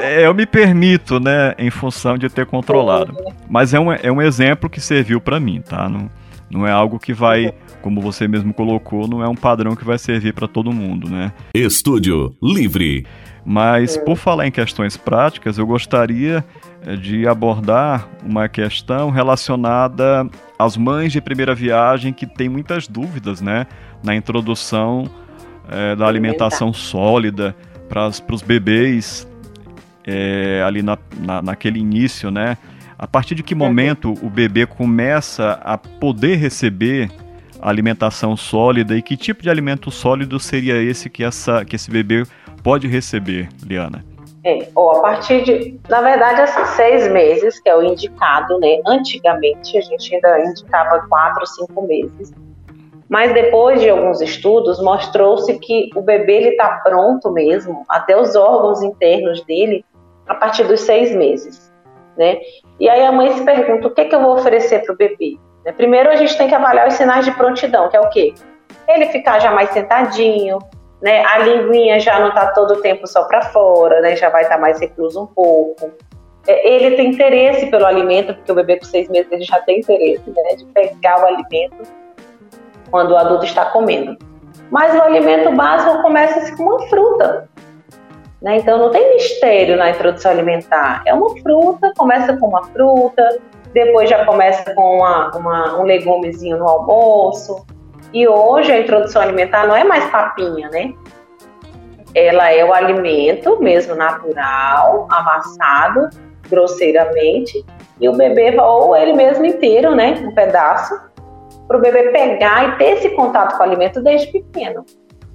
é, 0.02 0.26
eu 0.26 0.34
me 0.34 0.46
permito, 0.48 1.20
né, 1.20 1.54
em 1.56 1.70
função 1.70 2.18
de 2.18 2.30
ter 2.30 2.48
controlado. 2.48 3.16
Mas 3.48 3.76
é 3.76 3.80
um, 3.80 3.94
é 3.94 4.12
um 4.12 4.20
exemplo 4.20 4.68
que 4.68 4.82
serviu 4.82 5.22
para 5.22 5.40
mim, 5.40 5.62
tá? 5.62 5.88
Não, 5.88 6.10
não 6.54 6.68
é 6.68 6.72
algo 6.72 7.00
que 7.00 7.14
vai, 7.14 7.54
como 7.82 8.00
você 8.00 8.28
mesmo 8.28 8.54
colocou, 8.54 9.08
não 9.08 9.24
é 9.24 9.28
um 9.28 9.36
padrão 9.36 9.76
que 9.76 9.84
vai 9.84 9.98
servir 9.98 10.34
para 10.34 10.48
todo 10.48 10.72
mundo, 10.72 11.10
né? 11.10 11.34
Estúdio 11.54 12.36
Livre. 12.42 13.06
Mas 13.46 13.98
por 13.98 14.16
falar 14.16 14.48
em 14.48 14.52
questões 14.52 14.96
práticas, 14.96 15.58
eu 15.58 15.66
gostaria 15.66 16.46
eh, 16.86 16.96
de 16.96 17.28
abordar 17.28 18.08
uma 18.24 18.48
questão 18.48 19.10
relacionada 19.10 20.30
às 20.58 20.78
mães 20.78 21.12
de 21.12 21.20
primeira 21.20 21.54
viagem 21.54 22.14
que 22.14 22.26
têm 22.26 22.48
muitas 22.48 22.88
dúvidas, 22.88 23.42
né, 23.42 23.68
na 24.02 24.16
introdução 24.16 25.10
é, 25.70 25.96
da 25.96 26.08
alimentação 26.08 26.74
sólida 26.74 27.56
para 27.90 28.08
os 28.08 28.42
bebês 28.42 29.28
é, 30.06 30.64
ali 30.66 30.82
na, 30.82 30.98
na, 31.20 31.42
naquele 31.42 31.80
início, 31.80 32.30
né? 32.30 32.58
A 33.04 33.08
partir 33.08 33.36
de 33.36 33.44
que 33.44 33.54
momento 33.54 34.14
o 34.24 34.30
bebê 34.30 34.66
começa 34.66 35.60
a 35.62 35.78
poder 35.78 36.36
receber 36.36 37.12
alimentação 37.62 38.38
sólida 38.38 38.96
e 38.96 39.02
que 39.02 39.18
tipo 39.18 39.44
de 39.44 39.50
alimento 39.50 39.92
sólido 39.92 40.40
seria 40.40 40.82
esse 40.82 41.10
que, 41.10 41.22
essa, 41.22 41.66
que 41.66 41.76
esse 41.76 41.92
bebê 41.92 42.24
pode 42.64 42.88
receber, 42.88 43.50
Liana? 43.62 44.06
É, 44.46 44.70
ou 44.74 44.90
a 44.92 45.02
partir 45.02 45.44
de, 45.44 45.78
na 45.90 46.00
verdade, 46.00 46.44
esses 46.44 46.66
seis 46.70 47.12
meses, 47.12 47.60
que 47.60 47.68
é 47.68 47.76
o 47.76 47.84
indicado, 47.84 48.58
né? 48.60 48.80
Antigamente 48.88 49.78
a 49.78 49.82
gente 49.82 50.16
ainda 50.16 50.40
indicava 50.46 51.06
quatro, 51.10 51.46
cinco 51.46 51.86
meses. 51.86 52.32
Mas 53.10 53.34
depois 53.34 53.82
de 53.82 53.90
alguns 53.90 54.22
estudos, 54.22 54.82
mostrou-se 54.82 55.54
que 55.60 55.90
o 55.94 56.02
bebê 56.02 56.52
está 56.52 56.80
pronto 56.82 57.30
mesmo, 57.32 57.84
até 57.90 58.18
os 58.18 58.34
órgãos 58.34 58.82
internos 58.82 59.44
dele, 59.44 59.84
a 60.26 60.36
partir 60.36 60.64
dos 60.64 60.80
seis 60.80 61.14
meses, 61.14 61.63
né? 62.18 62.38
E 62.80 62.90
aí 62.90 63.04
a 63.06 63.12
mãe 63.12 63.34
se 63.34 63.44
pergunta, 63.44 63.88
o 63.88 63.92
que, 63.92 64.02
é 64.02 64.06
que 64.06 64.16
eu 64.16 64.22
vou 64.22 64.36
oferecer 64.36 64.84
para 64.84 64.94
o 64.94 64.98
bebê? 64.98 65.38
Né? 65.66 65.72
Primeiro 65.72 66.10
a 66.10 66.16
gente 66.16 66.38
tem 66.38 66.48
que 66.48 66.56
avaliar 66.56 66.88
os 66.88 66.96
sinais 66.96 67.26
de 67.26 67.32
prontidão, 67.32 67.90
que 67.90 67.98
é 67.98 68.02
o 68.02 68.10
quê? 68.10 68.34
Ele 68.88 69.06
ficar 69.08 69.40
já 69.40 69.52
mais 69.52 69.70
sentadinho, 69.70 70.60
né? 71.02 71.24
A 71.26 71.40
linguinha 71.40 72.00
já 72.00 72.20
não 72.20 72.30
está 72.30 72.48
todo 72.48 72.76
o 72.76 72.82
tempo 72.82 73.06
só 73.08 73.24
para 73.26 73.42
fora, 73.42 74.02
né? 74.02 74.16
Já 74.16 74.30
vai 74.30 74.44
estar 74.44 74.56
tá 74.56 74.62
mais 74.62 74.80
recluso 74.80 75.24
um 75.24 75.28
pouco. 75.28 75.92
É, 76.48 76.76
ele 76.76 76.96
tem 76.96 77.10
interesse 77.10 77.68
pelo 77.68 77.86
alimento, 77.86 78.34
porque 78.34 78.52
o 78.52 78.56
bebê 78.56 78.78
com 78.78 78.86
seis 78.86 79.10
meses 79.10 79.32
ele 79.32 79.44
já 79.44 79.60
tem 79.62 79.80
interesse, 79.80 80.24
né? 80.30 80.56
De 80.56 80.66
pegar 80.68 81.22
o 81.22 81.26
alimento 81.26 81.84
quando 82.90 83.12
o 83.12 83.18
adulto 83.18 83.46
está 83.46 83.66
comendo. 83.66 84.18
Mas 84.72 84.96
o 84.96 85.02
alimento 85.02 85.52
básico 85.52 86.02
começa 86.02 86.56
com 86.56 86.64
uma 86.64 86.88
fruta. 86.88 87.50
Né? 88.44 88.58
Então 88.58 88.78
não 88.78 88.92
tem 88.92 89.14
mistério 89.14 89.78
na 89.78 89.90
introdução 89.90 90.32
alimentar. 90.32 91.02
É 91.06 91.14
uma 91.14 91.30
fruta, 91.38 91.94
começa 91.98 92.36
com 92.36 92.48
uma 92.48 92.64
fruta, 92.66 93.40
depois 93.74 94.10
já 94.10 94.26
começa 94.26 94.76
com 94.76 94.98
uma, 94.98 95.32
uma, 95.36 95.80
um 95.80 95.84
legumezinho 95.84 96.58
no 96.58 96.68
almoço, 96.68 97.66
e 98.14 98.28
hoje 98.28 98.72
a 98.72 98.80
introdução 98.80 99.22
alimentar 99.22 99.66
não 99.66 99.76
é 99.76 99.84
mais 99.84 100.06
papinha, 100.12 100.70
né? 100.70 100.94
Ela 102.14 102.52
é 102.52 102.64
o 102.64 102.72
alimento 102.72 103.60
mesmo 103.60 103.96
natural, 103.96 105.08
amassado 105.10 106.10
grosseiramente, 106.48 107.66
e 108.00 108.08
o 108.08 108.14
bebê, 108.14 108.56
ou 108.60 108.96
ele 108.96 109.14
mesmo 109.14 109.46
inteiro, 109.46 109.96
né? 109.96 110.22
Um 110.22 110.36
pedaço, 110.36 110.94
para 111.68 111.78
o 111.78 111.82
bebê 111.82 112.12
pegar 112.12 112.70
e 112.70 112.78
ter 112.78 112.98
esse 112.98 113.10
contato 113.12 113.58
com 113.58 113.64
o 113.64 113.66
alimento 113.66 114.02
desde 114.02 114.32
pequeno. 114.32 114.86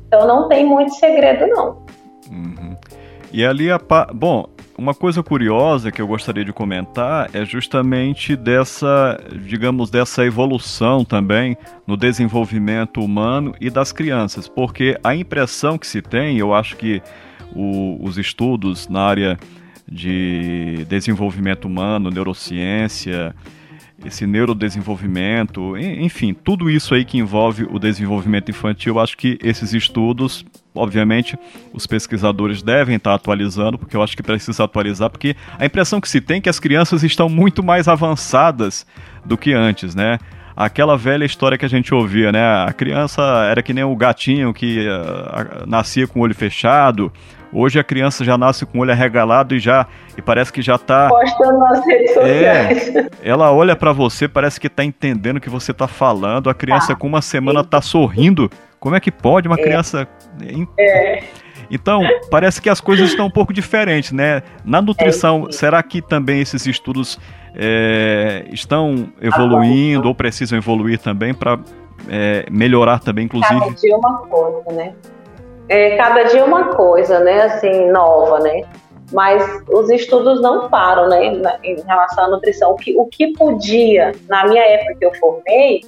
Então 0.07 0.27
não 0.27 0.47
tem 0.47 0.65
muito 0.65 0.95
segredo, 0.95 1.47
não. 1.49 1.83
Uhum. 2.31 2.68
E 3.33 3.45
ali, 3.45 3.71
a 3.71 3.79
pa... 3.79 4.07
bom, 4.13 4.49
uma 4.77 4.95
coisa 4.95 5.23
curiosa 5.23 5.91
que 5.91 6.01
eu 6.01 6.07
gostaria 6.07 6.45
de 6.45 6.53
comentar 6.53 7.29
é 7.35 7.45
justamente 7.45 8.37
dessa, 8.37 9.21
digamos, 9.45 9.91
dessa 9.91 10.25
evolução 10.25 11.05
também 11.05 11.57
no 11.87 11.97
desenvolvimento 11.97 13.01
humano 13.01 13.55
e 13.61 13.71
das 13.71 13.93
crianças, 13.93 14.49
porque 14.49 14.99
a 15.03 15.15
impressão 15.15 15.77
que 15.77 15.87
se 15.87 16.01
tem, 16.01 16.39
eu 16.39 16.55
acho 16.55 16.77
que 16.77 17.03
o, 17.53 17.99
os 18.01 18.19
estudos 18.19 18.89
na 18.89 19.03
área 19.03 19.39
de 19.91 20.85
desenvolvimento 20.89 21.65
humano, 21.65 22.11
neurociência, 22.11 23.35
esse 24.05 24.27
neurodesenvolvimento, 24.27 25.77
enfim, 25.77 26.33
tudo 26.33 26.71
isso 26.71 26.95
aí 26.95 27.05
que 27.05 27.19
envolve 27.19 27.67
o 27.69 27.79
desenvolvimento 27.79 28.51
infantil, 28.51 29.01
acho 29.01 29.17
que 29.17 29.39
esses 29.43 29.75
estudos, 29.75 30.45
obviamente, 30.79 31.39
os 31.73 31.87
pesquisadores 31.87 32.63
devem 32.63 32.97
estar 32.97 33.15
atualizando, 33.15 33.79
porque 33.79 33.97
eu 33.97 34.03
acho 34.03 34.17
que 34.17 34.23
precisa 34.23 34.65
atualizar, 34.65 35.11
porque 35.11 35.37
a 35.59 35.65
impressão 35.65 36.01
que 36.01 36.09
se 36.09 36.21
tem 36.21 36.39
é 36.39 36.41
que 36.41 36.49
as 36.49 36.61
crianças 36.61 37.03
estão 37.03 37.29
muito 37.29 37.63
mais 37.63 37.89
avançadas 37.89 38.87
do 39.25 39.37
que 39.37 39.53
antes, 39.53 39.95
né? 39.95 40.19
Aquela 40.57 40.97
velha 40.97 41.25
história 41.25 41.57
que 41.57 41.65
a 41.65 41.69
gente 41.69 41.95
ouvia, 41.95 42.33
né? 42.33 42.65
A 42.65 42.73
criança 42.73 43.23
era 43.49 43.63
que 43.63 43.73
nem 43.73 43.85
o 43.85 43.95
gatinho 43.95 44.53
que 44.53 44.87
uh, 44.89 45.67
nascia 45.69 46.07
com 46.07 46.19
o 46.19 46.23
olho 46.23 46.35
fechado, 46.35 47.13
Hoje 47.53 47.79
a 47.79 47.85
criança 47.85 48.25
já 48.25 48.37
nasce 48.37 48.67
com 48.67 48.79
o 48.79 48.81
olho 48.83 48.93
arregalado 48.93 49.55
e 49.55 49.59
já 49.59 49.87
e 50.17 50.23
parece 50.23 50.53
que 50.53 50.61
já 50.61 50.75
está 50.75 51.09
postando 51.09 51.59
nas 51.59 51.87
redes 51.87 52.11
é, 52.11 52.15
sociais. 52.15 52.97
É, 52.97 53.09
ela 53.23 53.51
olha 53.53 53.75
para 53.75 53.93
você, 53.93 54.29
parece 54.29 54.61
que 54.61 54.67
está 54.67 54.85
entendendo 54.85 55.39
o 55.39 55.41
que 55.41 55.49
você 55.49 55.71
está 55.71 55.89
falando. 55.89 56.51
A 56.51 56.55
criança 56.55 56.89
tá. 56.89 56.97
com 56.97 57.07
uma 57.07 57.23
semana 57.23 57.61
está 57.61 57.81
sorrindo. 57.81 58.51
Como 58.79 58.95
é 58.95 59.01
que 59.01 59.11
pode 59.11 59.49
uma 59.49 59.59
é. 59.59 59.63
criança 59.63 60.09
É. 60.79 61.23
Então, 61.71 62.01
parece 62.31 62.63
que 62.63 62.71
as 62.71 62.81
coisas 62.81 63.11
estão 63.11 63.27
um 63.27 63.31
pouco 63.31 63.53
diferentes, 63.53 64.13
né? 64.13 64.43
Na 64.65 64.81
nutrição, 64.81 65.47
é 65.49 65.53
será 65.53 65.83
que 65.83 66.01
também 66.01 66.41
esses 66.41 66.65
estudos 66.67 67.19
é, 67.55 68.47
estão 68.51 69.13
evoluindo 69.21 70.05
ah, 70.07 70.09
ou 70.09 70.15
precisam 70.15 70.57
evoluir 70.57 70.99
também 70.99 71.35
para 71.35 71.59
é, 72.09 72.47
melhorar 72.51 73.01
também, 73.01 73.27
inclusive? 73.27 73.61
Cada 73.61 73.75
dia 73.75 73.97
uma 73.97 74.19
coisa, 74.19 74.73
né? 74.73 74.95
é, 75.69 75.97
cada 75.97 76.25
dia 76.25 76.45
uma 76.45 76.75
coisa, 76.75 77.21
né, 77.21 77.43
assim, 77.43 77.91
nova, 77.91 78.41
né? 78.41 78.63
Mas 79.13 79.43
os 79.69 79.89
estudos 79.91 80.41
não 80.43 80.69
param, 80.69 81.09
né, 81.09 81.27
em 81.63 81.81
relação 81.83 82.25
à 82.25 82.29
nutrição. 82.29 82.73
O 82.73 82.77
que, 82.77 82.95
o 82.99 83.07
que 83.07 83.33
podia, 83.33 84.13
na 84.29 84.47
minha 84.47 84.63
época 84.63 84.97
que 84.99 85.07
eu 85.07 85.15
formei, 85.15 85.81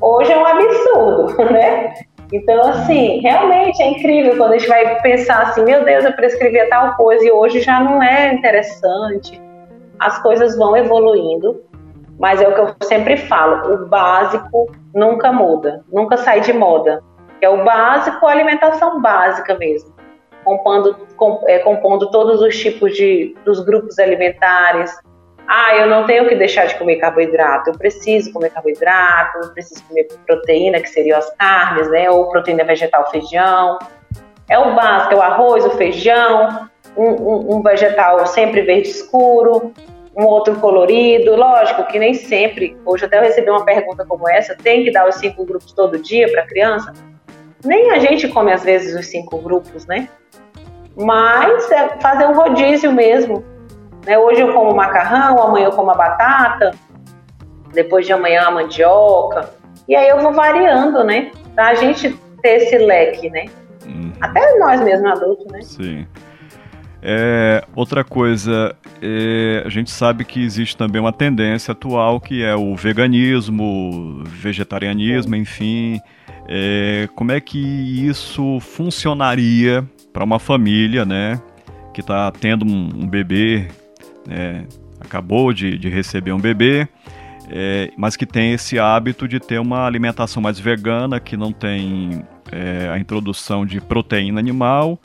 hoje 0.00 0.32
é 0.32 0.38
um 0.38 0.46
absurdo, 0.46 1.44
né? 1.50 1.94
Então, 2.32 2.60
assim, 2.62 3.20
realmente 3.20 3.82
é 3.82 3.90
incrível 3.90 4.36
quando 4.36 4.52
a 4.52 4.58
gente 4.58 4.68
vai 4.68 5.00
pensar 5.02 5.42
assim, 5.42 5.64
meu 5.64 5.84
Deus, 5.84 6.04
eu 6.04 6.12
prescrevia 6.14 6.68
tal 6.68 6.94
coisa 6.96 7.24
e 7.24 7.30
hoje 7.30 7.60
já 7.60 7.80
não 7.80 8.02
é 8.02 8.32
interessante. 8.32 9.40
As 9.98 10.20
coisas 10.22 10.56
vão 10.56 10.76
evoluindo, 10.76 11.62
mas 12.18 12.40
é 12.40 12.48
o 12.48 12.54
que 12.54 12.60
eu 12.60 12.74
sempre 12.82 13.16
falo, 13.16 13.74
o 13.74 13.86
básico 13.88 14.72
nunca 14.94 15.32
muda, 15.32 15.84
nunca 15.92 16.16
sai 16.16 16.40
de 16.40 16.52
moda 16.52 17.02
é 17.42 17.48
o 17.48 17.64
básico, 17.64 18.24
a 18.24 18.30
alimentação 18.30 19.00
básica 19.00 19.58
mesmo, 19.58 19.92
compondo, 20.44 20.96
é, 21.48 21.58
compondo 21.58 22.08
todos 22.10 22.40
os 22.40 22.56
tipos 22.56 22.94
de 22.94 23.34
dos 23.44 23.60
grupos 23.60 23.98
alimentares. 23.98 24.96
Ah, 25.46 25.76
eu 25.76 25.86
não 25.86 26.06
tenho 26.06 26.28
que 26.28 26.34
deixar 26.34 26.66
de 26.66 26.76
comer 26.76 26.96
carboidrato, 26.96 27.70
eu 27.70 27.78
preciso 27.78 28.32
comer 28.32 28.50
carboidrato, 28.50 29.38
eu 29.38 29.52
preciso 29.52 29.82
comer 29.84 30.08
proteína, 30.26 30.80
que 30.80 30.88
seriam 30.88 31.18
as 31.18 31.30
carnes, 31.36 31.90
né? 31.90 32.10
Ou 32.10 32.28
proteína 32.30 32.64
vegetal, 32.64 33.10
feijão. 33.10 33.78
É 34.48 34.58
o 34.58 34.74
básico, 34.74 35.14
é 35.14 35.16
o 35.16 35.22
arroz, 35.22 35.64
o 35.64 35.70
feijão, 35.70 36.68
um, 36.96 37.10
um, 37.10 37.56
um 37.56 37.62
vegetal 37.62 38.26
sempre 38.26 38.62
verde 38.62 38.88
escuro. 38.88 39.72
um 40.16 40.24
outro 40.24 40.54
colorido. 40.56 41.34
Lógico 41.36 41.86
que 41.86 41.98
nem 41.98 42.14
sempre, 42.14 42.76
hoje 42.84 43.04
até 43.04 43.18
eu 43.18 43.22
recebi 43.22 43.50
uma 43.50 43.64
pergunta 43.64 44.04
como 44.06 44.28
essa, 44.28 44.54
tem 44.54 44.84
que 44.84 44.92
dar 44.92 45.08
os 45.08 45.16
cinco 45.16 45.44
grupos 45.44 45.72
todo 45.72 45.98
dia 45.98 46.30
para 46.30 46.42
a 46.42 46.46
criança? 46.46 46.92
Nem 47.64 47.90
a 47.92 47.98
gente 47.98 48.28
come 48.28 48.52
às 48.52 48.62
vezes 48.62 48.94
os 48.94 49.06
cinco 49.06 49.38
grupos, 49.38 49.86
né? 49.86 50.08
Mas 50.96 51.70
é 51.70 51.88
fazer 52.00 52.26
um 52.26 52.34
rodízio 52.34 52.92
mesmo. 52.92 53.44
Né? 54.04 54.18
Hoje 54.18 54.40
eu 54.40 54.52
como 54.52 54.74
macarrão, 54.74 55.42
amanhã 55.42 55.66
eu 55.66 55.72
como 55.72 55.90
a 55.90 55.94
batata, 55.94 56.72
depois 57.72 58.06
de 58.06 58.12
amanhã 58.12 58.42
a 58.42 58.50
mandioca. 58.50 59.50
E 59.88 59.94
aí 59.94 60.08
eu 60.08 60.20
vou 60.20 60.32
variando, 60.32 61.04
né? 61.04 61.30
Pra 61.54 61.74
gente 61.74 62.10
ter 62.42 62.56
esse 62.56 62.78
leque, 62.78 63.30
né? 63.30 63.46
Uhum. 63.86 64.12
Até 64.20 64.58
nós 64.58 64.80
mesmos 64.80 65.10
adultos, 65.10 65.46
né? 65.52 65.62
Sim. 65.62 66.06
É, 67.04 67.64
outra 67.74 68.04
coisa, 68.04 68.76
é, 69.02 69.62
a 69.66 69.68
gente 69.68 69.90
sabe 69.90 70.24
que 70.24 70.42
existe 70.42 70.76
também 70.76 71.00
uma 71.00 71.12
tendência 71.12 71.72
atual 71.72 72.20
que 72.20 72.44
é 72.44 72.54
o 72.54 72.76
veganismo, 72.76 74.22
vegetarianismo, 74.24 75.34
enfim. 75.34 76.00
É, 76.48 77.08
como 77.16 77.32
é 77.32 77.40
que 77.40 77.58
isso 77.58 78.60
funcionaria 78.60 79.84
para 80.12 80.22
uma 80.22 80.38
família, 80.38 81.04
né, 81.04 81.40
que 81.92 82.00
está 82.00 82.30
tendo 82.30 82.64
um, 82.64 82.90
um 83.02 83.08
bebê, 83.08 83.68
né, 84.26 84.66
acabou 85.00 85.52
de, 85.52 85.76
de 85.78 85.88
receber 85.88 86.32
um 86.32 86.40
bebê, 86.40 86.88
é, 87.50 87.90
mas 87.96 88.16
que 88.16 88.24
tem 88.24 88.52
esse 88.52 88.78
hábito 88.78 89.26
de 89.26 89.40
ter 89.40 89.58
uma 89.58 89.84
alimentação 89.86 90.42
mais 90.42 90.58
vegana, 90.58 91.20
que 91.20 91.36
não 91.36 91.52
tem 91.52 92.22
é, 92.50 92.88
a 92.90 92.98
introdução 92.98 93.66
de 93.66 93.80
proteína 93.80 94.38
animal, 94.38 94.98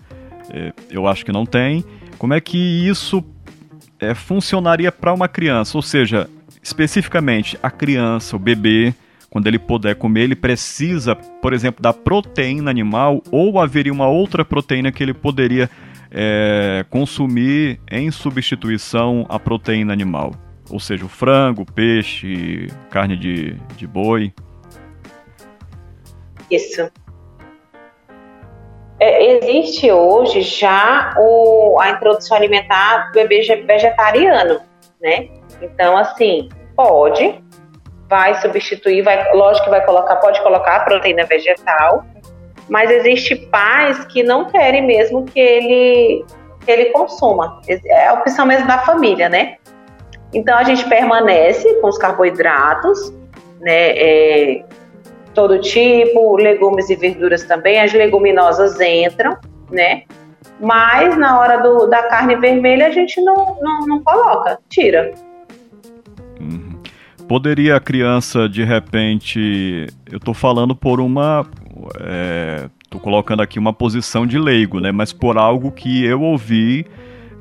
é, 0.49 0.71
eu 0.89 1.07
acho 1.07 1.25
que 1.25 1.31
não 1.31 1.45
tem. 1.45 1.83
Como 2.17 2.33
é 2.33 2.41
que 2.41 2.57
isso 2.57 3.23
é, 3.99 4.13
funcionaria 4.13 4.91
para 4.91 5.13
uma 5.13 5.27
criança? 5.27 5.77
Ou 5.77 5.81
seja, 5.81 6.29
especificamente 6.63 7.57
a 7.61 7.69
criança, 7.69 8.35
o 8.35 8.39
bebê, 8.39 8.93
quando 9.29 9.47
ele 9.47 9.59
puder 9.59 9.95
comer, 9.95 10.23
ele 10.23 10.35
precisa, 10.35 11.15
por 11.15 11.53
exemplo, 11.53 11.81
da 11.81 11.93
proteína 11.93 12.71
animal 12.71 13.21
ou 13.31 13.59
haveria 13.59 13.91
uma 13.91 14.07
outra 14.07 14.45
proteína 14.45 14.91
que 14.91 15.03
ele 15.03 15.13
poderia 15.13 15.69
é, 16.11 16.85
consumir 16.89 17.79
em 17.91 18.11
substituição 18.11 19.25
à 19.29 19.39
proteína 19.39 19.93
animal? 19.93 20.31
Ou 20.69 20.79
seja, 20.79 21.05
o 21.05 21.09
frango, 21.09 21.65
peixe, 21.65 22.67
carne 22.89 23.15
de, 23.15 23.53
de 23.75 23.87
boi. 23.87 24.33
Isso. 26.51 26.89
É, 28.99 29.37
existe 29.37 29.91
hoje 29.91 30.41
já 30.41 31.13
o, 31.17 31.79
a 31.79 31.91
introdução 31.91 32.35
alimentar 32.35 33.07
do 33.07 33.13
bebê 33.13 33.41
vegetariano, 33.65 34.59
né? 34.99 35.29
Então, 35.61 35.95
assim, 35.95 36.49
pode, 36.75 37.39
vai 38.09 38.33
substituir, 38.41 39.03
vai, 39.03 39.33
lógico 39.33 39.65
que 39.65 39.69
vai 39.69 39.85
colocar, 39.85 40.15
pode 40.17 40.41
colocar 40.41 40.79
proteína 40.79 41.25
vegetal, 41.25 42.05
mas 42.69 42.89
existe 42.91 43.35
pais 43.35 44.05
que 44.05 44.23
não 44.23 44.45
querem 44.45 44.85
mesmo 44.85 45.23
que 45.25 45.39
ele, 45.39 46.25
que 46.65 46.71
ele 46.71 46.85
consuma. 46.85 47.61
É 47.67 48.07
a 48.07 48.13
opção 48.13 48.45
mesmo 48.45 48.67
da 48.67 48.79
família, 48.79 49.29
né? 49.29 49.57
Então 50.33 50.57
a 50.57 50.63
gente 50.63 50.87
permanece 50.87 51.75
com 51.75 51.87
os 51.87 51.97
carboidratos, 51.97 53.13
né? 53.61 53.91
É, 53.97 54.65
todo 55.33 55.59
tipo, 55.59 56.35
legumes 56.37 56.89
e 56.89 56.95
verduras 56.95 57.43
também, 57.43 57.79
as 57.79 57.93
leguminosas 57.93 58.81
entram, 58.81 59.37
né? 59.69 60.03
Mas 60.59 61.15
na 61.17 61.39
hora 61.39 61.57
do, 61.57 61.87
da 61.87 62.03
carne 62.03 62.35
vermelha 62.35 62.87
a 62.87 62.91
gente 62.91 63.21
não, 63.21 63.57
não, 63.61 63.81
não 63.81 64.03
coloca, 64.03 64.57
tira. 64.67 65.13
Uhum. 66.39 66.79
Poderia 67.27 67.75
a 67.75 67.79
criança, 67.79 68.49
de 68.49 68.63
repente, 68.63 69.87
eu 70.11 70.17
estou 70.17 70.33
falando 70.33 70.75
por 70.75 70.99
uma. 70.99 71.45
É, 71.99 72.69
colocando 73.01 73.41
aqui 73.41 73.59
uma 73.59 73.73
posição 73.73 74.25
de 74.25 74.39
leigo, 74.39 74.79
né? 74.79 74.91
Mas 74.91 75.13
por 75.13 75.37
algo 75.37 75.71
que 75.71 76.03
eu 76.03 76.21
ouvi 76.21 76.85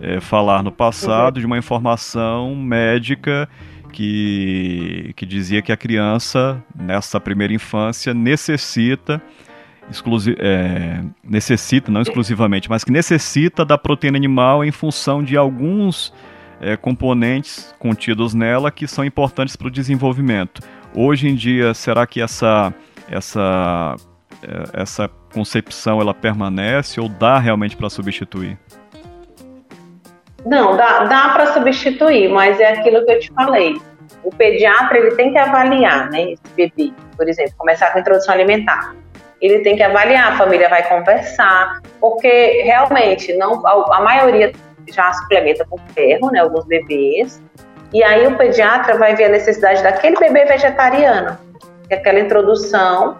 é, 0.01 0.21
falar 0.21 0.63
no 0.63 0.73
passado, 0.73 1.41
de 1.41 1.47
uma 1.47 1.59
informação 1.59 2.55
médica 2.55 3.49
que, 3.93 5.13
que 5.17 5.25
dizia 5.25 5.63
que 5.63 5.73
a 5.73 5.77
criança, 5.77 6.63
nessa 6.75 7.19
primeira 7.19 7.53
infância, 7.53 8.13
necessita, 8.13 9.23
exclusi 9.91 10.37
é, 10.39 11.03
necessita, 11.25 11.91
não 11.91 12.03
exclusivamente, 12.03 12.69
mas 12.69 12.85
que 12.85 12.93
necessita 12.93 13.65
da 13.65 13.79
proteína 13.79 14.19
animal 14.19 14.65
em 14.65 14.71
função 14.71 15.23
de 15.23 15.37
alguns 15.37 16.13
é, 16.61 16.77
componentes 16.77 17.75
contidos 17.79 18.35
nela 18.35 18.71
que 18.71 18.87
são 18.87 19.05
importantes 19.05 19.57
para 19.57 19.69
o 19.69 19.71
desenvolvimento. 19.71 20.61
Hoje 20.95 21.29
em 21.29 21.35
dia, 21.35 21.75
será 21.75 22.07
que 22.07 22.21
essa, 22.21 22.73
essa, 23.09 23.97
essa 24.73 25.11
concepção 25.33 26.01
ela 26.01 26.15
permanece 26.15 27.01
ou 27.01 27.09
dá 27.09 27.39
realmente 27.39 27.77
para 27.77 27.91
substituir? 27.91 28.59
Não, 30.45 30.77
dá, 30.77 31.05
dá 31.05 31.31
para 31.31 31.53
substituir, 31.53 32.29
mas 32.29 32.61
é 32.61 32.73
aquilo 32.73 33.05
que 33.05 33.13
eu 33.13 33.19
te 33.19 33.33
falei. 33.33 33.81
O 34.23 34.31
pediatra 34.31 34.99
ele 34.99 35.15
tem 35.17 35.33
que 35.33 35.39
avaliar, 35.39 36.09
né, 36.11 36.33
esse 36.33 36.43
bebê, 36.55 36.93
por 37.17 37.29
exemplo, 37.29 37.53
começar 37.59 37.93
com 37.93 37.99
introdução 37.99 38.35
alimentar. 38.35 38.95
Ele 39.41 39.59
tem 39.61 39.77
que 39.77 39.83
avaliar, 39.83 40.33
a 40.33 40.37
família 40.37 40.69
vai 40.69 40.89
conversar, 40.89 41.81
porque 42.01 42.63
realmente 42.63 43.33
não, 43.35 43.67
a, 43.67 43.97
a 43.97 44.01
maioria 44.01 44.53
já 44.89 45.13
suplementa 45.13 45.65
com 45.69 45.79
ferro, 45.95 46.31
né, 46.31 46.41
alguns 46.41 46.65
bebês. 46.65 47.43
E 47.93 48.03
aí 48.03 48.27
o 48.27 48.37
pediatra 48.37 48.97
vai 48.97 49.15
ver 49.17 49.25
a 49.25 49.29
necessidade 49.29 49.83
daquele 49.83 50.17
bebê 50.17 50.45
vegetariano, 50.45 51.37
que 51.89 51.95
aquela 51.95 52.21
introdução 52.21 53.17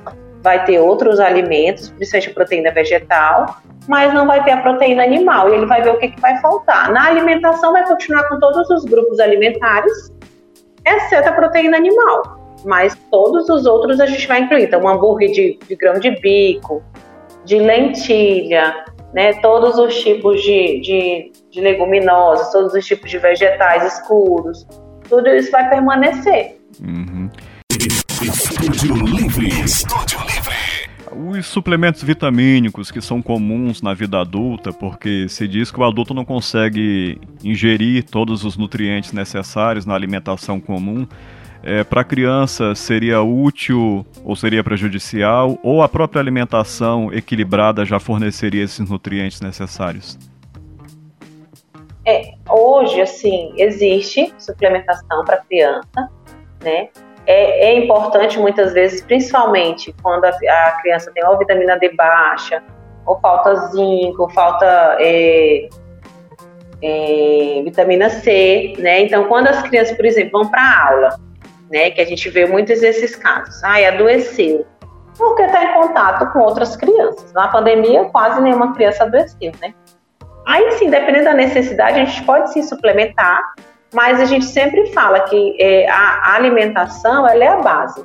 vai 0.47 0.65
ter 0.65 0.79
outros 0.79 1.19
alimentos, 1.19 1.89
principalmente 1.89 2.33
proteína 2.33 2.71
vegetal, 2.71 3.57
mas 3.89 4.15
não 4.15 4.29
vai 4.29 4.45
ter 4.45 4.53
a 4.53 4.59
proteína 4.59 5.03
animal. 5.03 5.51
E 5.51 5.55
ele 5.55 5.67
vai 5.67 5.83
ver 5.83 5.91
o 5.91 5.99
que, 5.99 6.07
que 6.07 6.21
vai 6.21 6.41
faltar. 6.41 6.93
Na 6.93 7.09
alimentação, 7.09 7.73
vai 7.73 7.85
continuar 7.85 8.29
com 8.29 8.39
todos 8.39 8.71
os 8.71 8.85
grupos 8.85 9.19
alimentares, 9.19 10.13
exceto 10.85 11.31
a 11.31 11.33
proteína 11.33 11.77
animal. 11.77 12.55
Mas 12.65 12.97
todos 13.11 13.49
os 13.49 13.67
outros 13.67 13.99
a 13.99 14.07
gente 14.07 14.25
vai 14.29 14.43
incluir. 14.43 14.67
Então, 14.67 14.81
um 14.83 14.89
hambúrguer 14.89 15.33
de, 15.33 15.59
de 15.67 15.75
grão 15.75 15.95
de 15.95 16.13
bico, 16.21 16.81
de 17.45 17.59
lentilha, 17.59 18.85
né? 19.13 19.33
Todos 19.43 19.77
os 19.79 20.01
tipos 20.01 20.41
de, 20.43 20.81
de, 20.81 21.33
de 21.51 21.61
leguminosas, 21.61 22.53
todos 22.53 22.73
os 22.73 22.87
tipos 22.87 23.11
de 23.11 23.19
vegetais 23.19 23.85
escuros. 23.95 24.65
Tudo 25.09 25.29
isso 25.29 25.51
vai 25.51 25.69
permanecer. 25.69 26.57
Uhum. 26.81 27.29
Estúdio 28.27 28.97
Livre. 29.07 29.47
Estúdio 29.61 30.19
Livre. 30.23 31.39
Os 31.39 31.47
suplementos 31.47 32.03
vitamínicos 32.03 32.91
que 32.91 33.01
são 33.01 33.23
comuns 33.23 33.81
na 33.81 33.95
vida 33.95 34.21
adulta, 34.21 34.73
porque 34.73 35.29
se 35.29 35.47
diz 35.47 35.71
que 35.71 35.79
o 35.79 35.85
adulto 35.85 36.13
não 36.13 36.25
consegue 36.25 37.21
ingerir 37.45 38.03
todos 38.03 38.45
os 38.45 38.57
nutrientes 38.57 39.13
necessários 39.13 39.87
na 39.87 39.95
alimentação 39.95 40.59
comum. 40.59 41.07
É, 41.63 41.85
para 41.85 42.01
a 42.01 42.05
criança 42.05 42.75
seria 42.75 43.23
útil 43.23 44.05
ou 44.25 44.35
seria 44.35 44.65
prejudicial, 44.65 45.57
ou 45.63 45.81
a 45.81 45.89
própria 45.89 46.21
alimentação 46.21 47.13
equilibrada 47.13 47.85
já 47.85 48.01
forneceria 48.01 48.65
esses 48.65 48.91
nutrientes 48.91 49.41
necessários? 49.41 50.19
É, 52.05 52.35
hoje, 52.51 53.01
assim, 53.01 53.53
existe 53.57 54.35
suplementação 54.37 55.25
para 55.25 55.37
criança, 55.43 56.11
né? 56.61 56.89
É, 57.27 57.69
é, 57.69 57.79
importante 57.79 58.39
muitas 58.39 58.73
vezes, 58.73 59.03
principalmente 59.03 59.95
quando 60.03 60.25
a, 60.25 60.29
a, 60.29 60.73
criança 60.81 61.11
tem 61.13 61.27
ou 61.27 61.37
vitamina 61.39 61.77
D 61.79 61.91
baixa, 61.95 62.63
ou 63.05 63.19
falta 63.21 63.55
zinco, 63.69 64.23
ou 64.23 64.31
falta 64.31 64.97
é, 65.01 65.69
é, 66.83 67.63
vitamina 67.65 68.09
C, 68.09 68.75
né? 68.79 69.01
Então, 69.01 69.25
quando 69.25 69.49
as 69.49 69.63
crianças, 69.63 69.97
por 69.97 70.05
exemplo, 70.05 70.41
vão 70.41 70.51
para 70.51 70.89
aula, 70.89 71.19
né, 71.71 71.91
que 71.91 72.01
a 72.01 72.05
gente 72.05 72.29
vê 72.31 72.47
muitos 72.47 72.81
desses 72.81 73.17
casos, 73.17 73.63
ai, 73.65 73.85
adoeceu, 73.87 74.65
porque 75.19 75.43
está 75.43 75.65
em 75.65 75.73
contato 75.75 76.33
com 76.33 76.41
outras 76.41 76.77
crianças. 76.77 77.33
Na 77.33 77.49
pandemia, 77.49 78.05
quase 78.05 78.41
nenhuma 78.41 78.75
criança 78.75 79.05
adoeceu, 79.05 79.53
né? 79.61 79.75
Aí 80.47 80.71
sim, 80.73 80.91
dependendo 80.91 81.25
da 81.25 81.35
necessidade, 81.35 82.01
a 82.01 82.05
gente 82.05 82.23
pode 82.23 82.53
se 82.53 82.63
suplementar 82.63 83.41
mas 83.97 84.21
a 84.21 84.27
gente 84.27 84.45
sempre 84.45 84.93
fala 84.93 85.21
que 85.21 85.57
é, 85.59 85.89
a, 85.89 86.35
alimentação 86.35 87.27
ela 87.27 87.43
é 87.43 87.49
a 87.49 87.57
base. 87.63 88.05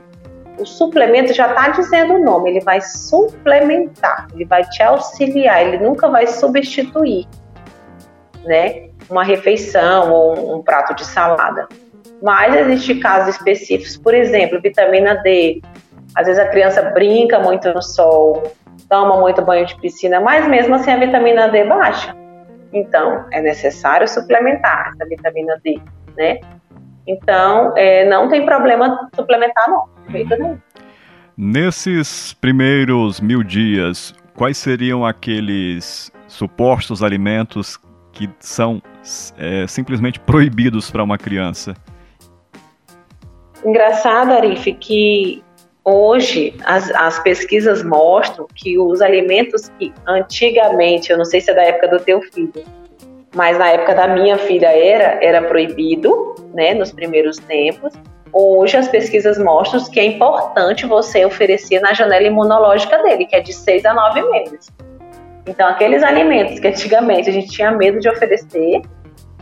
O 0.57 0.65
suplemento 0.65 1.33
já 1.33 1.49
está 1.49 1.67
dizendo 1.67 2.13
o 2.13 2.23
nome, 2.23 2.51
ele 2.51 2.61
vai 2.61 2.79
suplementar, 2.79 4.29
ele 4.33 4.45
vai 4.45 4.63
te 4.63 4.81
auxiliar, 4.81 5.61
ele 5.61 5.79
nunca 5.79 6.07
vai 6.07 6.27
substituir, 6.27 7.27
né? 8.45 8.87
Uma 9.09 9.25
refeição 9.25 10.13
ou 10.13 10.55
um 10.55 10.63
prato 10.63 10.95
de 10.95 11.05
salada. 11.05 11.67
Mas 12.23 12.55
existem 12.55 13.01
casos 13.01 13.35
específicos, 13.35 13.97
por 13.97 14.13
exemplo, 14.13 14.61
vitamina 14.61 15.15
D. 15.15 15.61
Às 16.15 16.27
vezes 16.27 16.41
a 16.41 16.47
criança 16.47 16.83
brinca 16.83 17.37
muito 17.37 17.73
no 17.73 17.81
sol, 17.81 18.43
toma 18.87 19.19
muito 19.19 19.41
banho 19.41 19.65
de 19.65 19.75
piscina, 19.81 20.21
mas 20.21 20.47
mesmo 20.47 20.73
assim 20.73 20.91
a 20.91 20.97
vitamina 20.97 21.49
D 21.49 21.65
baixa. 21.65 22.20
Então, 22.73 23.25
é 23.31 23.41
necessário 23.41 24.07
suplementar 24.07 24.91
essa 24.93 25.07
vitamina 25.07 25.59
D. 25.63 25.79
né? 26.17 26.39
Então, 27.07 27.73
é, 27.75 28.07
não 28.07 28.29
tem 28.29 28.45
problema 28.45 29.09
suplementar, 29.15 29.69
não. 29.69 29.89
Nesses 31.37 32.33
primeiros 32.33 33.19
mil 33.19 33.43
dias, 33.43 34.13
quais 34.35 34.57
seriam 34.57 35.05
aqueles 35.05 36.11
supostos 36.27 37.01
alimentos 37.01 37.79
que 38.11 38.29
são 38.39 38.81
é, 39.37 39.65
simplesmente 39.67 40.19
proibidos 40.19 40.91
para 40.91 41.03
uma 41.03 41.17
criança? 41.17 41.75
Engraçado, 43.63 44.31
Arif, 44.31 44.73
que 44.73 45.43
hoje 45.83 46.53
as, 46.65 46.91
as 46.91 47.19
pesquisas 47.19 47.83
mostram 47.83 48.47
que 48.53 48.77
os 48.77 49.01
alimentos 49.01 49.69
que 49.79 49.93
antigamente, 50.07 51.11
eu 51.11 51.17
não 51.17 51.25
sei 51.25 51.41
se 51.41 51.51
é 51.51 51.53
da 51.53 51.63
época 51.63 51.87
do 51.87 51.99
teu 51.99 52.21
filho, 52.21 52.63
mas 53.35 53.57
na 53.57 53.69
época 53.69 53.95
da 53.95 54.07
minha 54.07 54.37
filha 54.37 54.67
era, 54.67 55.23
era 55.23 55.41
proibido, 55.43 56.35
né, 56.53 56.73
nos 56.73 56.91
primeiros 56.91 57.37
tempos. 57.37 57.93
Hoje 58.33 58.77
as 58.77 58.87
pesquisas 58.87 59.37
mostram 59.37 59.83
que 59.89 59.99
é 59.99 60.05
importante 60.05 60.85
você 60.85 61.25
oferecer 61.25 61.79
na 61.81 61.93
janela 61.93 62.25
imunológica 62.25 63.01
dele, 63.03 63.25
que 63.25 63.35
é 63.35 63.39
de 63.39 63.53
6 63.53 63.85
a 63.85 63.93
9 63.93 64.21
meses. 64.29 64.69
Então, 65.47 65.67
aqueles 65.67 66.03
alimentos 66.03 66.59
que 66.59 66.67
antigamente 66.67 67.29
a 67.29 67.33
gente 67.33 67.49
tinha 67.49 67.71
medo 67.71 67.99
de 67.99 68.07
oferecer, 68.07 68.81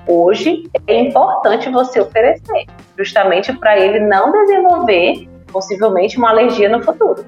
hoje 0.08 0.64
é 0.88 0.96
importante 0.96 1.70
você 1.70 2.00
oferecer, 2.00 2.66
justamente 2.98 3.52
para 3.54 3.78
ele 3.78 4.00
não 4.00 4.32
desenvolver 4.32 5.28
possivelmente 5.52 6.18
uma 6.18 6.30
alergia 6.30 6.70
no 6.70 6.84
futuro. 6.84 7.26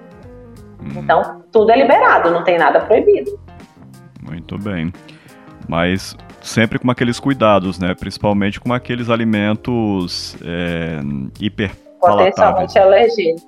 Hum. 0.82 0.99
Então, 0.99 1.43
tudo 1.51 1.72
é 1.72 1.78
liberado, 1.78 2.32
não 2.32 2.43
tem 2.43 2.57
nada 2.57 2.80
proibido. 2.82 3.39
Muito 4.22 4.57
bem. 4.57 4.91
Mas 5.67 6.15
sempre 6.41 6.80
com 6.80 6.89
aqueles 6.89 7.19
cuidados, 7.19 7.80
né? 7.80 7.93
Principalmente 7.93 8.59
com 8.59 8.74
aqueles 8.74 9.09
alimentos 9.09 10.36
é, 10.43 10.99
hiper 11.39 11.72
Potencialmente 11.99 12.80
alergênicos. 12.80 13.45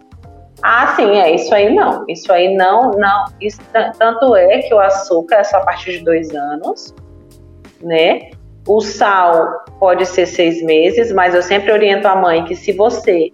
Ah, 0.61 0.93
sim, 0.95 1.09
é 1.17 1.33
isso 1.33 1.53
aí 1.53 1.73
não. 1.73 2.05
Isso 2.07 2.31
aí 2.31 2.55
não, 2.55 2.91
não. 2.91 3.25
Isso, 3.41 3.59
tanto 3.97 4.35
é 4.35 4.59
que 4.59 4.73
o 4.73 4.79
açúcar 4.79 5.37
é 5.37 5.43
só 5.43 5.57
a 5.57 5.61
partir 5.61 5.99
de 5.99 6.05
dois 6.05 6.33
anos, 6.33 6.93
né? 7.81 8.29
O 8.65 8.79
sal 8.79 9.65
pode 9.79 10.05
ser 10.05 10.25
seis 10.25 10.63
meses, 10.63 11.11
mas 11.11 11.35
eu 11.35 11.41
sempre 11.41 11.71
oriento 11.71 12.07
a 12.07 12.15
mãe 12.15 12.45
que 12.45 12.55
se 12.55 12.71
você 12.71 13.33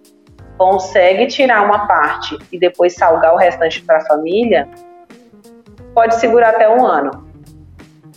consegue 0.60 1.26
tirar 1.26 1.64
uma 1.64 1.86
parte 1.86 2.36
e 2.52 2.58
depois 2.58 2.94
salgar 2.94 3.32
o 3.32 3.38
restante 3.38 3.82
para 3.82 3.96
a 3.96 4.00
família, 4.02 4.68
pode 5.94 6.16
segurar 6.16 6.50
até 6.50 6.68
um 6.68 6.84
ano. 6.84 7.26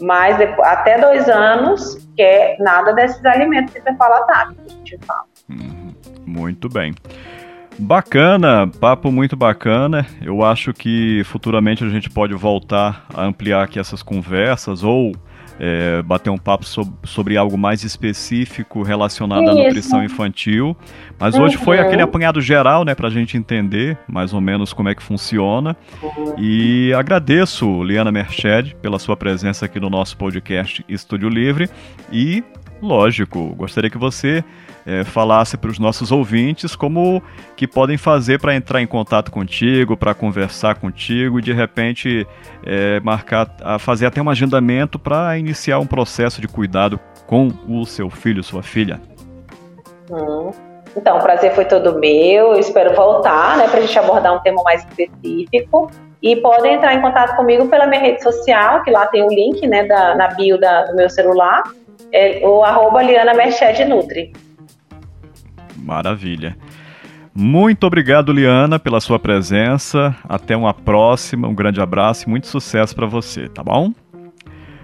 Mas 0.01 0.37
depois, 0.37 0.67
até 0.67 0.99
dois 0.99 1.29
anos, 1.29 2.05
que 2.17 2.21
é 2.21 2.57
nada 2.59 2.91
desses 2.91 3.23
alimentos 3.25 3.73
hiperpalatáveis 3.73 4.57
que 4.57 4.73
a 4.73 4.75
gente 4.75 4.99
fala. 5.05 5.23
Uhum. 5.49 5.93
Muito 6.25 6.67
bem. 6.67 6.93
Bacana, 7.79 8.69
papo 8.77 9.09
muito 9.09 9.37
bacana. 9.37 10.05
Eu 10.21 10.43
acho 10.43 10.73
que 10.73 11.23
futuramente 11.23 11.81
a 11.85 11.87
gente 11.87 12.09
pode 12.09 12.33
voltar 12.33 13.05
a 13.13 13.23
ampliar 13.23 13.63
aqui 13.63 13.79
essas 13.79 14.03
conversas 14.03 14.83
ou 14.83 15.13
é, 15.65 16.01
bater 16.01 16.29
um 16.29 16.37
papo 16.37 16.65
sobre, 16.65 16.93
sobre, 17.05 17.37
algo 17.37 17.57
mais 17.57 17.85
específico 17.85 18.83
relacionado 18.83 19.43
Isso. 19.43 19.51
à 19.51 19.63
nutrição 19.63 20.03
infantil. 20.03 20.75
Mas 21.17 21.35
uhum. 21.35 21.43
hoje 21.43 21.55
foi 21.55 21.77
uhum. 21.77 21.85
aquele 21.85 22.01
apanhado 22.01 22.41
geral, 22.41 22.83
né, 22.83 22.93
para 22.93 23.07
a 23.07 23.11
gente 23.11 23.37
entender 23.37 23.97
mais 24.05 24.33
ou 24.33 24.41
menos 24.41 24.73
como 24.73 24.89
é 24.89 24.95
que 24.95 25.01
funciona. 25.01 25.73
Uhum. 26.01 26.35
E 26.37 26.93
agradeço, 26.93 27.81
Liana 27.81 28.11
Merched, 28.11 28.75
pela 28.81 28.99
sua 28.99 29.15
presença 29.15 29.65
aqui 29.65 29.79
no 29.79 29.89
nosso 29.89 30.17
podcast 30.17 30.83
Estúdio 30.89 31.29
Livre. 31.29 31.69
E, 32.11 32.43
lógico, 32.83 33.55
gostaria 33.55 33.89
que 33.89 33.97
você 33.97 34.43
é, 34.85 35.03
falasse 35.03 35.57
para 35.57 35.69
os 35.69 35.79
nossos 35.79 36.11
ouvintes 36.11 36.75
como 36.75 37.23
que 37.55 37.65
podem 37.67 37.97
fazer 37.97 38.39
para 38.39 38.53
entrar 38.53 38.81
em 38.81 38.87
contato 38.87 39.31
contigo, 39.31 39.95
para 39.95 40.13
conversar 40.13 40.75
contigo 40.75 41.39
e 41.39 41.41
de 41.41 41.53
repente 41.53 42.27
é, 42.65 42.99
marcar, 42.99 43.47
fazer 43.79 44.05
até 44.05 44.21
um 44.21 44.29
agendamento 44.29 44.99
para 44.99 45.37
iniciar 45.37 45.79
um 45.79 45.87
processo 45.87 46.41
de 46.41 46.47
cuidado 46.47 46.99
com 47.25 47.51
o 47.67 47.85
seu 47.85 48.09
filho, 48.09 48.43
sua 48.43 48.61
filha. 48.61 48.99
Hum. 50.11 50.51
Então, 50.95 51.17
o 51.17 51.21
prazer 51.21 51.55
foi 51.55 51.65
todo 51.65 51.97
meu. 51.97 52.53
Eu 52.53 52.59
espero 52.59 52.95
voltar, 52.95 53.57
né, 53.57 53.67
para 53.67 53.79
a 53.79 53.81
gente 53.81 53.97
abordar 53.97 54.35
um 54.35 54.39
tema 54.41 54.61
mais 54.63 54.85
específico. 54.85 55.89
E 56.21 56.35
podem 56.37 56.75
entrar 56.75 56.93
em 56.93 57.01
contato 57.01 57.35
comigo 57.35 57.67
pela 57.67 57.85
minha 57.85 57.99
rede 57.99 58.23
social, 58.23 58.81
que 58.83 58.91
lá 58.91 59.07
tem 59.07 59.23
o 59.23 59.27
link, 59.27 59.65
né, 59.67 59.85
da, 59.85 60.15
na 60.15 60.27
bio 60.29 60.57
da, 60.57 60.85
do 60.85 60.95
meu 60.95 61.09
celular, 61.09 61.63
é, 62.13 62.39
o 62.47 62.63
arroba 62.63 63.01
Liana 63.01 63.33
Merched 63.33 63.83
Nutri. 63.85 64.31
Maravilha. 65.75 66.55
Muito 67.35 67.87
obrigado, 67.87 68.31
Liana, 68.31 68.77
pela 68.77 69.01
sua 69.01 69.17
presença. 69.17 70.15
Até 70.29 70.55
uma 70.55 70.73
próxima. 70.73 71.47
Um 71.47 71.55
grande 71.55 71.81
abraço 71.81 72.27
e 72.27 72.29
muito 72.29 72.45
sucesso 72.45 72.95
para 72.95 73.07
você, 73.07 73.49
tá 73.49 73.63
bom? 73.63 73.91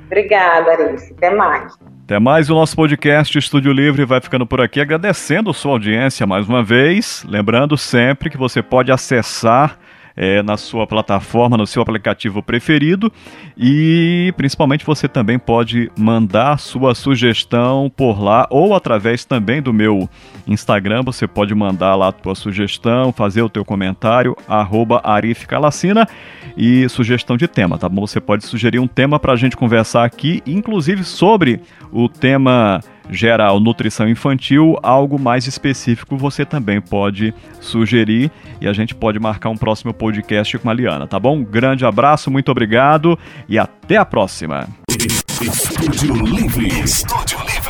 Obrigada, 0.07 0.71
Alice. 0.71 1.13
Até 1.13 1.29
mais. 1.29 1.77
Até 2.03 2.17
mais 2.17 2.49
o 2.49 2.55
nosso 2.55 2.75
podcast 2.75 3.37
Estúdio 3.37 3.71
Livre 3.71 4.03
vai 4.03 4.19
ficando 4.19 4.47
por 4.47 4.59
aqui, 4.59 4.81
agradecendo 4.81 5.53
sua 5.53 5.73
audiência 5.73 6.25
mais 6.25 6.49
uma 6.49 6.63
vez. 6.63 7.23
Lembrando 7.29 7.77
sempre 7.77 8.31
que 8.31 8.37
você 8.37 8.63
pode 8.63 8.91
acessar 8.91 9.77
é, 10.19 10.43
na 10.43 10.57
sua 10.57 10.85
plataforma, 10.85 11.55
no 11.55 11.65
seu 11.65 11.81
aplicativo 11.81 12.43
preferido. 12.43 13.09
E 13.57 14.33
principalmente 14.35 14.85
você 14.85 15.07
também 15.07 15.39
pode 15.39 15.89
mandar 15.97 16.59
sua 16.59 16.93
sugestão 16.93 17.89
por 17.95 18.21
lá 18.21 18.45
ou 18.49 18.75
através 18.75 19.23
também 19.23 19.61
do 19.61 19.71
meu 19.71 20.09
Instagram. 20.45 21.03
Você 21.03 21.25
pode 21.25 21.55
mandar 21.55 21.95
lá 21.95 22.09
a 22.09 22.11
tua 22.11 22.35
sugestão, 22.35 23.13
fazer 23.13 23.41
o 23.41 23.49
teu 23.49 23.63
comentário, 23.63 24.35
arroba 24.45 24.99
Arif 25.05 25.47
Calacina 25.47 26.05
e 26.57 26.89
sugestão 26.89 27.37
de 27.37 27.47
tema, 27.47 27.77
tá 27.77 27.87
bom? 27.87 28.05
Você 28.05 28.19
pode 28.19 28.45
sugerir 28.45 28.79
um 28.79 28.87
tema 28.87 29.17
para 29.17 29.31
a 29.31 29.37
gente 29.37 29.55
conversar 29.55 30.03
aqui, 30.03 30.43
inclusive 30.45 31.05
sobre 31.05 31.61
o 31.93 32.09
tema 32.09 32.81
geral 33.09 33.59
nutrição 33.59 34.07
infantil, 34.07 34.77
algo 34.83 35.19
mais 35.19 35.47
específico 35.47 36.17
você 36.17 36.45
também 36.45 36.79
pode 36.79 37.33
sugerir 37.59 38.31
e 38.61 38.67
a 38.67 38.73
gente 38.73 38.93
pode 38.93 39.19
marcar 39.19 39.49
um 39.49 39.57
próximo 39.57 39.93
podcast 39.93 40.57
com 40.57 40.69
a 40.69 40.73
Liana, 40.73 41.07
tá 41.07 41.19
bom? 41.19 41.43
grande 41.43 41.85
abraço, 41.85 42.29
muito 42.29 42.51
obrigado 42.51 43.17
e 43.47 43.57
até 43.57 43.97
a 43.97 44.05
próxima. 44.05 44.67
Estúdio 45.41 46.13
Livre. 46.25 46.67
Estúdio 46.83 47.39
Livre. 47.39 47.68